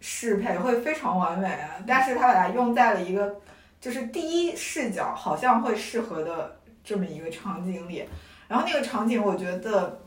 [0.00, 1.54] 适配，会非常完美。
[1.86, 3.36] 但是他把它用在了一个
[3.78, 8.08] 就是第一视角，好像会适合的这么一个场景里。
[8.48, 10.00] 然后那个场景，我觉得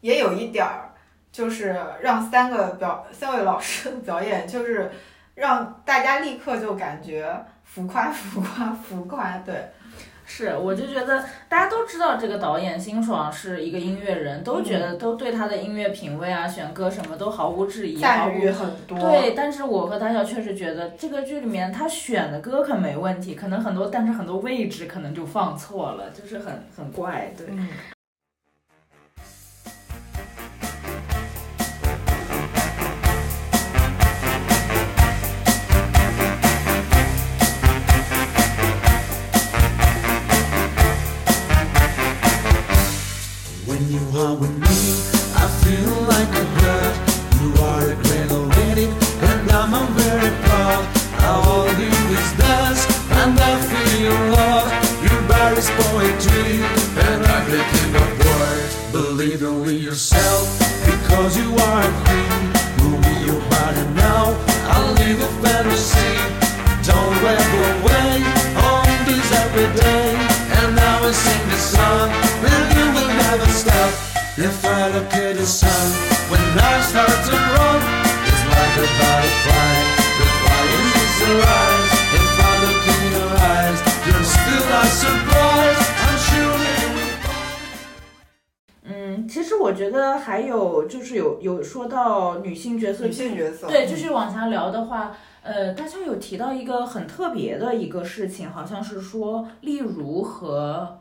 [0.00, 0.94] 也有一点儿，
[1.32, 4.88] 就是让三个表三位老师的表演，就是
[5.34, 9.36] 让大家立刻就感觉浮夸、浮夸、浮夸。
[9.38, 9.68] 对。
[10.26, 18.98] 是，我就觉得大家都知道这个导演辛爽是一个音乐人，都觉得都对他的音乐品味啊、选歌什么都毫无质疑，毫赞无誉很多。
[18.98, 27.46] 对，但是我和大笑确实觉得这个剧里面他选的歌可没问题，可能很多，但是很多位置可能就放错了，就是很很怪，对。
[27.50, 27.68] 嗯。
[93.16, 100.98] 性角色，对，就是往下聊的话，呃，大家有提到一个很特别的一个事情，好像是说例如和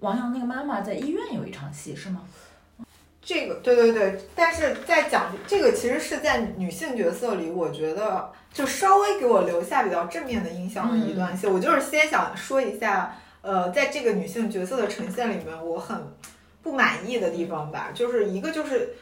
[0.00, 2.22] 王阳那个妈妈在医院有一场戏，是吗？
[3.22, 11.46] 这个对对对，但是在讲这个其实是在女性角色里，我觉得就稍微给我留下比较正面的印象的一段戏。
[11.46, 15.96] 我就是先想说一下，呃，在这个女性角色的呈现里面，我很
[16.62, 18.94] 不满意的地方吧，就是一个就是。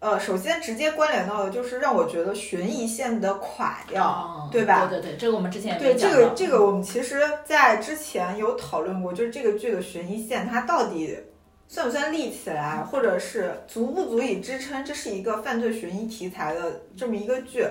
[0.00, 4.86] 呃，首先直接关联到的就是让我觉得悬疑线的垮掉，哦对吧？
[4.86, 11.18] 对对对，这个我们之前也对这个这个，我们其实在之前有讨论过，就是这个剧的悬疑线它到底
[11.66, 17.66] 算不算立起来，或者是足不足以支撑这是一个犯罪悬疑题材的这么一个剧。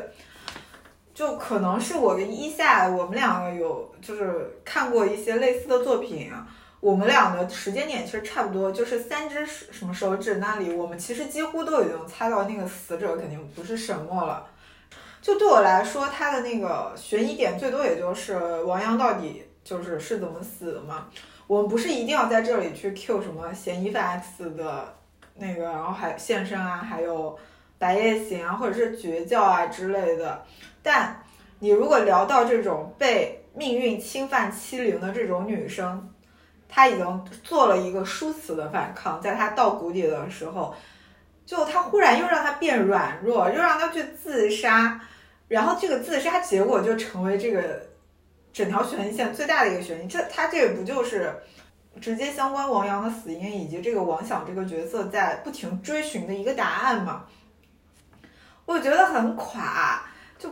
[1.13, 6.31] 就可能是我跟一夏，我们两个有就是看过一些类似的作品，
[6.79, 14.45] 我们俩的时间点其实差不多，就是三只什么手指那里，我们其实几乎都已经猜到那个死者肯定不是沈墨了。
[15.21, 21.07] 就对我来说，他的那个悬疑点最多也就是王阳到底就是是怎么死的嘛。
[21.47, 24.93] 我们不是一定要在这里去 Q 什么嫌疑犯 X 的
[25.35, 27.37] 那个，然后还现身啊，还有
[27.79, 30.45] 白夜行啊，或者是绝教啊之类的。
[30.83, 31.21] 但
[31.59, 36.09] 你如果聊到这种被命运侵犯欺凌的这种女生，
[36.69, 40.75] 他已经做了一个殊死的反抗，在他到谷底的时候，
[41.45, 44.99] 就他忽然又让他变软弱，又让他去自杀，
[45.47, 47.81] 然后这个自杀结果就成为这个
[48.51, 50.07] 整条悬疑线最大的一个悬疑。
[50.07, 51.33] 这他这个不就是
[52.01, 57.25] 直接相关王阳的死因以及这个王想这个角色在不停追寻的一个答案吗？
[58.65, 60.03] 我觉得很垮，
[60.37, 60.49] 就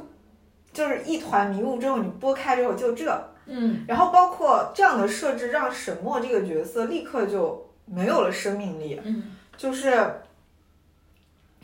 [0.72, 10.22] 就是一团迷雾之后，你拨开之后就这，嗯，然后包括这样的设置，让沈墨这个角色立刻就没有了生命力，嗯，就是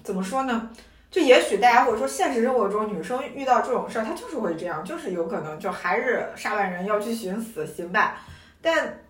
[0.03, 0.69] 怎么说呢？
[1.09, 8.19] 就也许大家或者说现实生活中女生遇到这种事儿，她就是会这样，就是有可能就还是杀完人要去寻死，行吧？
[8.61, 9.01] 但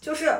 [0.00, 0.32] 就是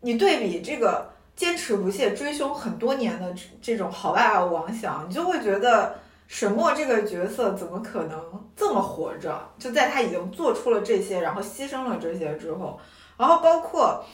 [0.00, 5.96] 你对比这个坚持不懈追凶很多年的这这种好爸爸王想，你就会觉得
[6.30, 9.50] 沈墨这个角色怎么可能这么活着？
[9.58, 12.78] 就在他已经做出了这些，然后牺牲了这些之后，
[13.18, 14.04] 然后包括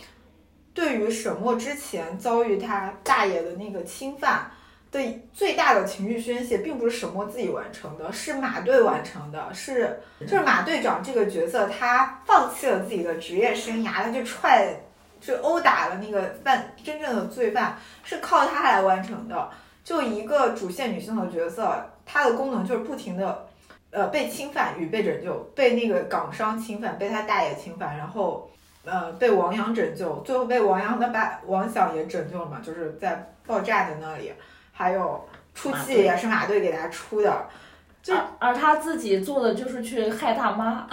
[0.73, 4.51] 对于沈墨之前遭遇他大爷的那个侵犯。
[4.93, 14.75] 的最大的情绪宣泄，并不是沈墨自己完成的，是马队完成的，是就是马队长这个角色，他放弃了自己的职业生涯，他就踹，
[15.21, 19.51] 就殴打了那个犯真正的罪犯，是靠他来完成的。
[19.87, 21.73] 就一个主线女性的角色，
[22.05, 23.47] 她的功能就是不停的，
[23.91, 28.51] 呃，被侵犯与被拯救，被那个港商侵犯，被他大爷侵犯，然后
[28.85, 34.33] 呃被王阳拯救，最后被王阳的爸王想也拯救了嘛，就是在爆炸的那里。
[34.73, 35.25] 还有
[35.55, 37.47] 出气也是马队给他出的，
[38.03, 40.89] 就而而他自己做的就是去害大妈，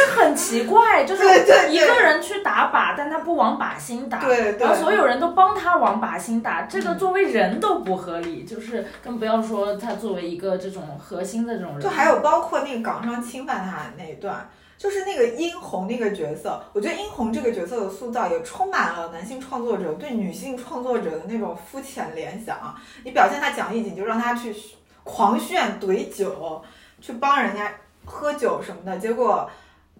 [0.00, 1.22] 就是很奇怪，就是
[1.70, 14.48] 一个人去打靶，但他不往靶心打，对对然后所有人都帮他往靶心打，这个嗯作为人都不合理，就是更不要说他作为一个这种核心的这种人，就还有包括那个港商侵犯他那一段。
[14.78, 22.74] 就是那个殷红那个角色，我觉得殷红这个角色的塑造也充满了男性创作者对女性创作者的那种肤浅联想。
[23.04, 24.56] 你表现他讲义气，你就让他去
[25.04, 26.62] 狂炫怼酒，
[26.98, 27.70] 去帮人家
[28.06, 29.50] 喝酒什么的，结果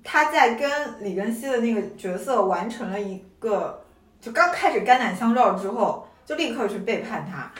[0.02, 3.84] 他在跟李根熙的那个角色完成了一个，
[4.20, 7.50] 就刚开始肝胆相照之后，就立刻去背叛他。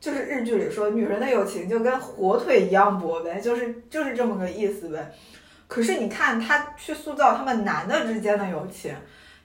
[0.00, 5.12] 就是日剧里说，女人的友情就跟火腿一样薄呗，就是就是这么个意思呗。
[5.66, 8.94] 可是你看他去塑造他们男的之间的友情，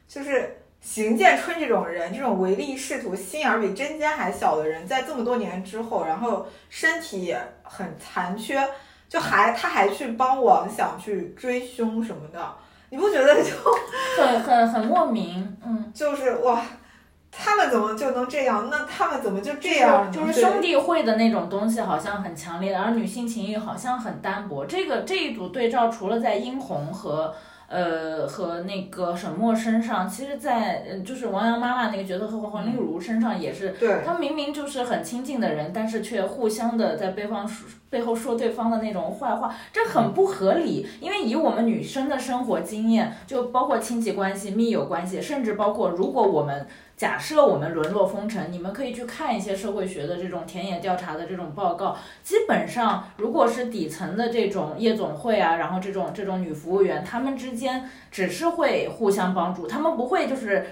[0.08, 8.64] 就是邢建春这种人，这种唯利是图、心眼儿比针尖还小的人，在这么多年之后，然后身体也很残缺，
[9.14, 12.44] 就还他还去帮王想去追凶什么的，
[12.90, 13.52] 你不觉得就
[14.18, 15.92] 很很很莫名，嗯。
[15.94, 16.60] 就是哇，
[17.32, 18.70] 他们怎么就能这样？
[18.72, 24.66] 那他们怎么就这样就是兄弟会的那种东西好像很强烈，而女性情谊好像很单薄。
[24.66, 27.36] 这个这一组对照，除了在殷红和
[27.68, 40.88] 呃和那个沈墨身上，其实在，呃就是王阳妈妈那个角色和黄丽茹身上也是，对他们明明就是很亲近的人，但是却互相的在背方说背后说对方的那种坏话，这很不合理。
[41.00, 46.66] 因为以我们女生的生活经验，就包括亲戚关系、密友关系，甚至包括如果我们
[46.98, 51.96] 假设我们沦落风尘，你们可以去看一些社会学的这种田野调查的这种报告。
[52.24, 60.66] 基本上，如果是底层的这种夜总会啊，然后这种这种女服务员，她们之间只是会互相帮助，她们不会就是。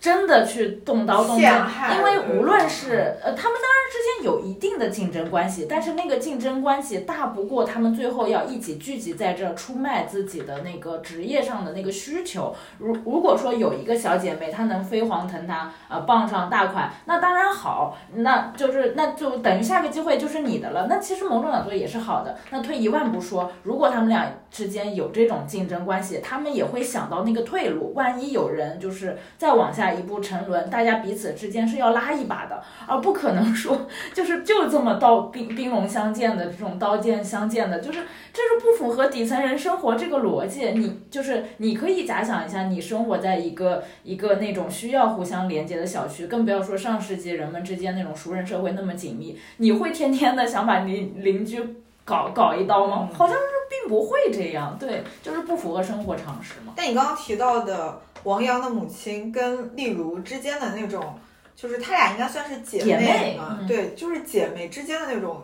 [0.00, 1.52] 真的去动刀动剑，
[1.94, 12.54] 因为无论是呃，他们当然之间有一定的竞争关系，但是那个竞争关系大不过他们最后要一起聚集在这儿出卖自己的那个职业上的那个需求。
[12.78, 20.86] 如如果说有一个小姐妹她能飞黄腾达，呃，傍上大款，那当然好，那就是那就等于下个机会就是你的了。
[20.88, 22.38] 那其实某种角度也是好的。
[22.48, 27.92] 那退一万步说，如果他们俩之间有这种竞争关系，他们也会想到那个退路。
[27.94, 38.00] 万一有人就是再往下一步沉沦，大家彼此之间是要拉一把的，而不可能说就是就这么刀兵兵戎相见的这种刀剑相见的，就是
[38.32, 40.70] 这是不符合底层人生活这个逻辑。
[40.72, 51.76] 你就是你可以假想一下，你生活在一个一个那种需要互相连接的小区，更不要说上世纪人们之间那种熟人社会那么紧密，你会天天的想把邻邻居
[52.10, 53.08] 搞搞一刀吗？
[53.14, 56.72] 好像是并不会这样，对，就是不符合生活常识嘛。
[56.74, 61.14] 但你刚刚提到的王阳的母亲跟丽茹之间的那种，
[61.54, 63.58] 就是他俩应该算是姐姐妹嘛？
[63.60, 65.40] 嗯对，就是姐妹之间的那种，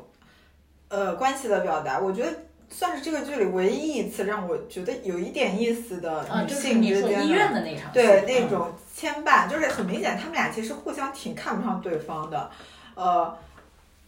[0.88, 2.32] 呃，关系的表达，我觉得
[2.68, 7.24] 算是这个剧里唯一一次让我觉得有一点意思的啊，女性之间的。
[7.24, 12.50] 医院的那场，对那嗯种牵绊，就是很明显，他们俩其实互相挺看不上对方的。
[12.96, 13.36] 呃，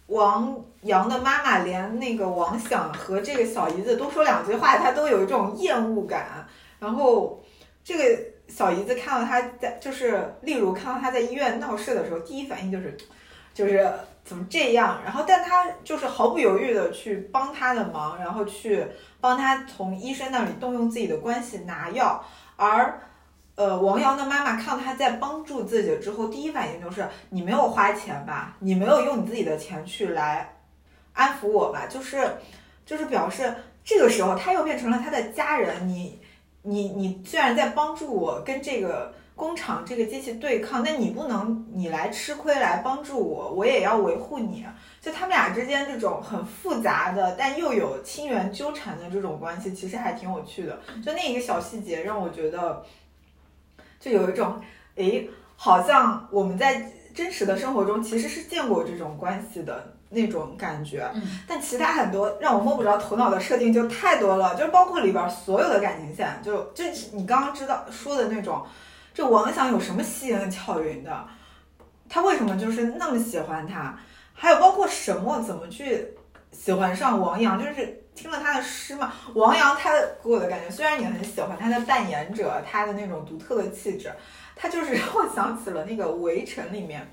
[0.09, 6.47] 王阳的妈妈连那个王想和这个小姨子多说两句话，她都有一种厌恶感。
[6.79, 7.43] 然后
[7.85, 12.97] 这个小姨子看到她在，就是例如看到她在医院闹事的时候，第一反应就是，
[13.55, 13.91] 就是
[14.25, 15.01] 怎么这样？
[15.05, 18.87] 然后但她就是毫不犹豫的去帮她的忙，然后去
[19.21, 22.25] 帮她从医生那里动用自己的关系拿药，
[22.57, 23.01] 而。
[23.59, 30.55] 呃，王阳的妈妈看到他在帮助自己之后，第一反应就是你没有花钱吧，你没有用你自己的钱去来
[31.13, 32.37] 安抚我吧，就是
[32.87, 33.53] 就是表示
[33.83, 36.21] 这个时候他又变成了他的家人，你
[36.63, 44.65] 你你虽然在帮助我跟这个工厂这个机器对抗，但你不能你来吃亏来帮助我，我也要维护你。
[45.01, 50.79] 就他们俩之间这种很复杂的，但又有亲缘纠缠的这种关系，其实还挺有趣的。
[51.05, 52.85] 就那一个小细节让我觉得。
[54.01, 54.61] 就有一种，
[54.97, 61.23] 诶，好像我们在真实的生活中其实是见过这种关系的那种感觉，嗯。
[61.47, 68.65] 但其他很多让我摸不着头脑的设定就太多了，就是包括里边儿所有的感情线，就就你刚刚知道说的那种，
[69.13, 71.27] 这王想有什么吸引巧云的，
[72.09, 73.99] 他为什么就是那么喜欢他，
[74.33, 76.07] 还有包括沈墨怎么去
[76.53, 79.93] 喜欢上王阳，就是听了他的诗嘛，王阳他
[80.25, 84.11] 给我的感觉，虽然你很喜欢他的扮演者，他的那种独特的气质，
[84.57, 87.09] 他就是让我想起了那个《围城》里面。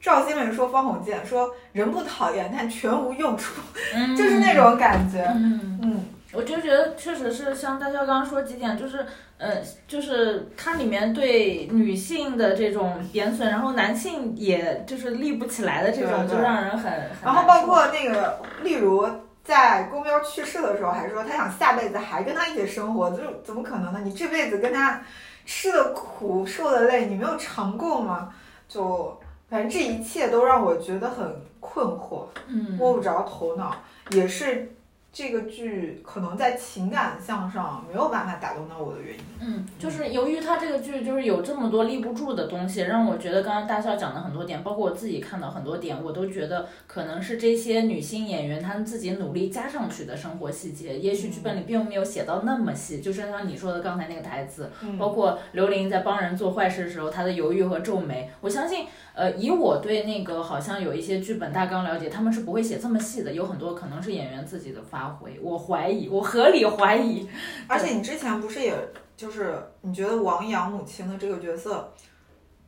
[0.00, 3.60] 赵新伟说方鸿渐说人不讨厌，但全无用处，
[3.94, 5.24] 嗯就是那种感觉。
[5.36, 5.78] 嗯。
[5.82, 9.06] 嗯，我就觉得确实是像大家刚刚说几点，就是
[9.38, 19.04] 呃，就是它里面对女性的这种贬损，然后男性也就是立不起来的这种，就让人很很然后包括那个，例如
[19.48, 24.00] 在公喵去世的时候，还说他想下辈子还跟他一起生活，就怎么可能呢？
[24.04, 25.00] 你这辈子跟他
[25.46, 28.30] 吃的苦、受的累，你没有尝够吗？
[28.68, 29.18] 就
[29.48, 32.26] 反正这一切都让我觉得很困惑。
[32.46, 33.74] 嗯摸不着头脑，
[34.10, 34.70] 也是
[35.10, 39.24] 这个剧可能在情感向上没有办法打动到我的原因。
[39.40, 54.98] 嗯，就是由于它这个剧就是有这么多立不住的东西，让我觉得刚刚大笑讲的很多点，包括我自己看到很多点，我都觉得可能是这些女性演员她们自己努力加上去的生活细节，也许剧本里并没有写到那么细，就是像你说的刚才那个台词，嗯。
[54.98, 58.86] 包括刘琳在帮人做坏事的时候，她的犹豫和皱眉，我相信，
[59.18, 67.28] 呃，以我对那个好像有一些剧本大纲了解，他们是不会写这么细的，有很多可能是演员自己的发挥，我怀疑，我合理怀疑，
[67.66, 68.72] 而且你之前不是也
[69.16, 71.92] 就是你觉得王阳母亲的这个角色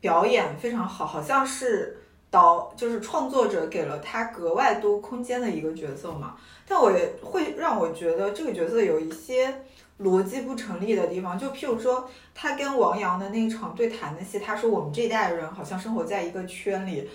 [0.01, 1.97] 表演非常好，好像是
[2.29, 6.35] 导就是创作者给了他格外多空间的一个角色嘛？
[6.67, 9.63] 但我也会让我觉得这个角色有一些
[10.01, 17.09] 逻辑不成立的地方，就譬如说他跟王阳的那一场对谈的戏，他说我们这一代人好像生活在一个圈里。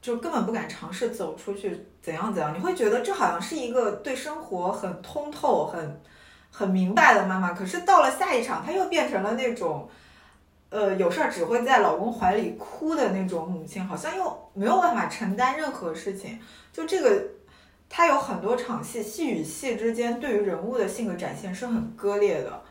[0.00, 2.54] 就根本不敢尝试走出去，怎样怎样？
[2.54, 6.00] 你会觉得这好像是一个对生活很通透、很
[6.52, 9.88] 很明白的妈妈，可是到了下一场，她又变成了那种，
[10.70, 16.38] 呃，有事儿只会在老公怀里哭的那种母亲，好像又没有办法承担任何事情。
[16.72, 17.20] 就这个，
[17.88, 22.62] 他有很多场戏，戏与戏之间对于人物的性格展现是很割裂的。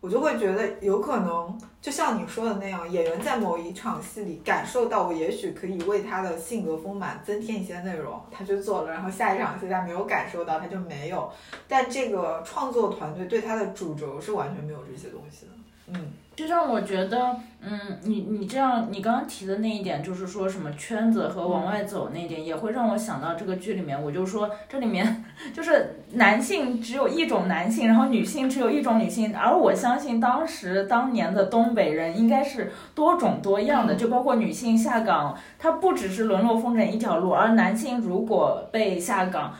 [0.00, 11.30] 我就会觉得有可能，就像你说的那样，演员在某一场戏里感受到，我也许可以为他的性格丰满增添一些内容，他就做了，然后下一场戏他没有感受到，他就没有。
[11.68, 15.52] 但这个创作团队对他的主轴是完全没有这些东西的。
[15.86, 39.54] 嗯，就像我觉得，嗯，你你这样，你刚刚提的那一点，就是说什么圈子和往外走那一点，也会让我想到这个剧里面，我就说这里面 就是男性只有一种男性，然后女性只有一种女性，而我相信当时当年的东北人应该是多种多样的，就包括女性下岗，她不只是沦落风尘一条路，而男性如果被下岗。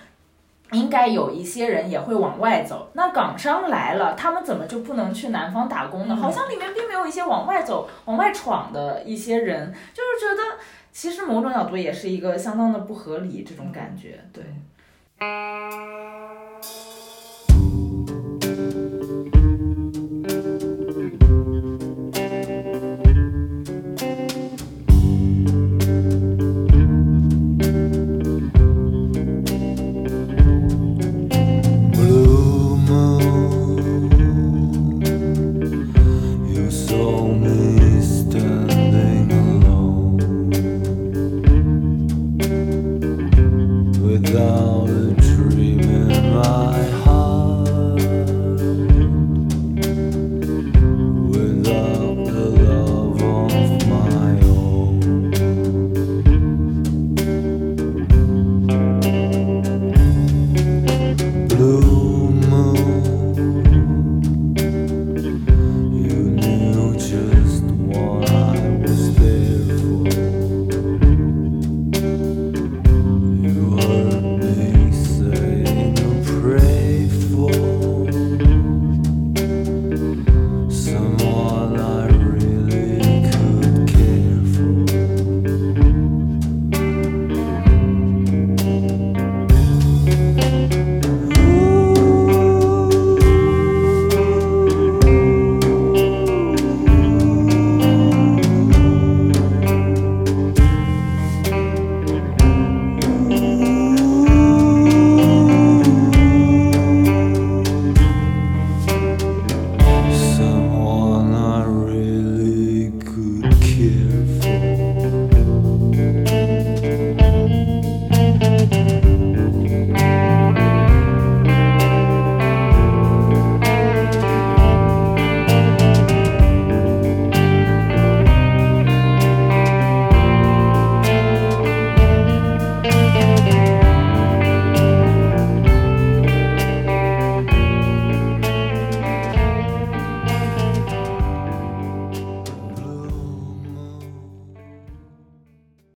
[0.73, 2.91] 应该有一些人也会往外走。
[2.95, 6.17] 那港商来了，他们怎么就不能去南方打工呢？
[6.17, 10.59] 好像里面并没有一些往外走、往外闯的一些人，就是觉得
[10.91, 14.19] 其实某种角度也是一个相当的不合理这种感觉。
[14.33, 14.45] 对，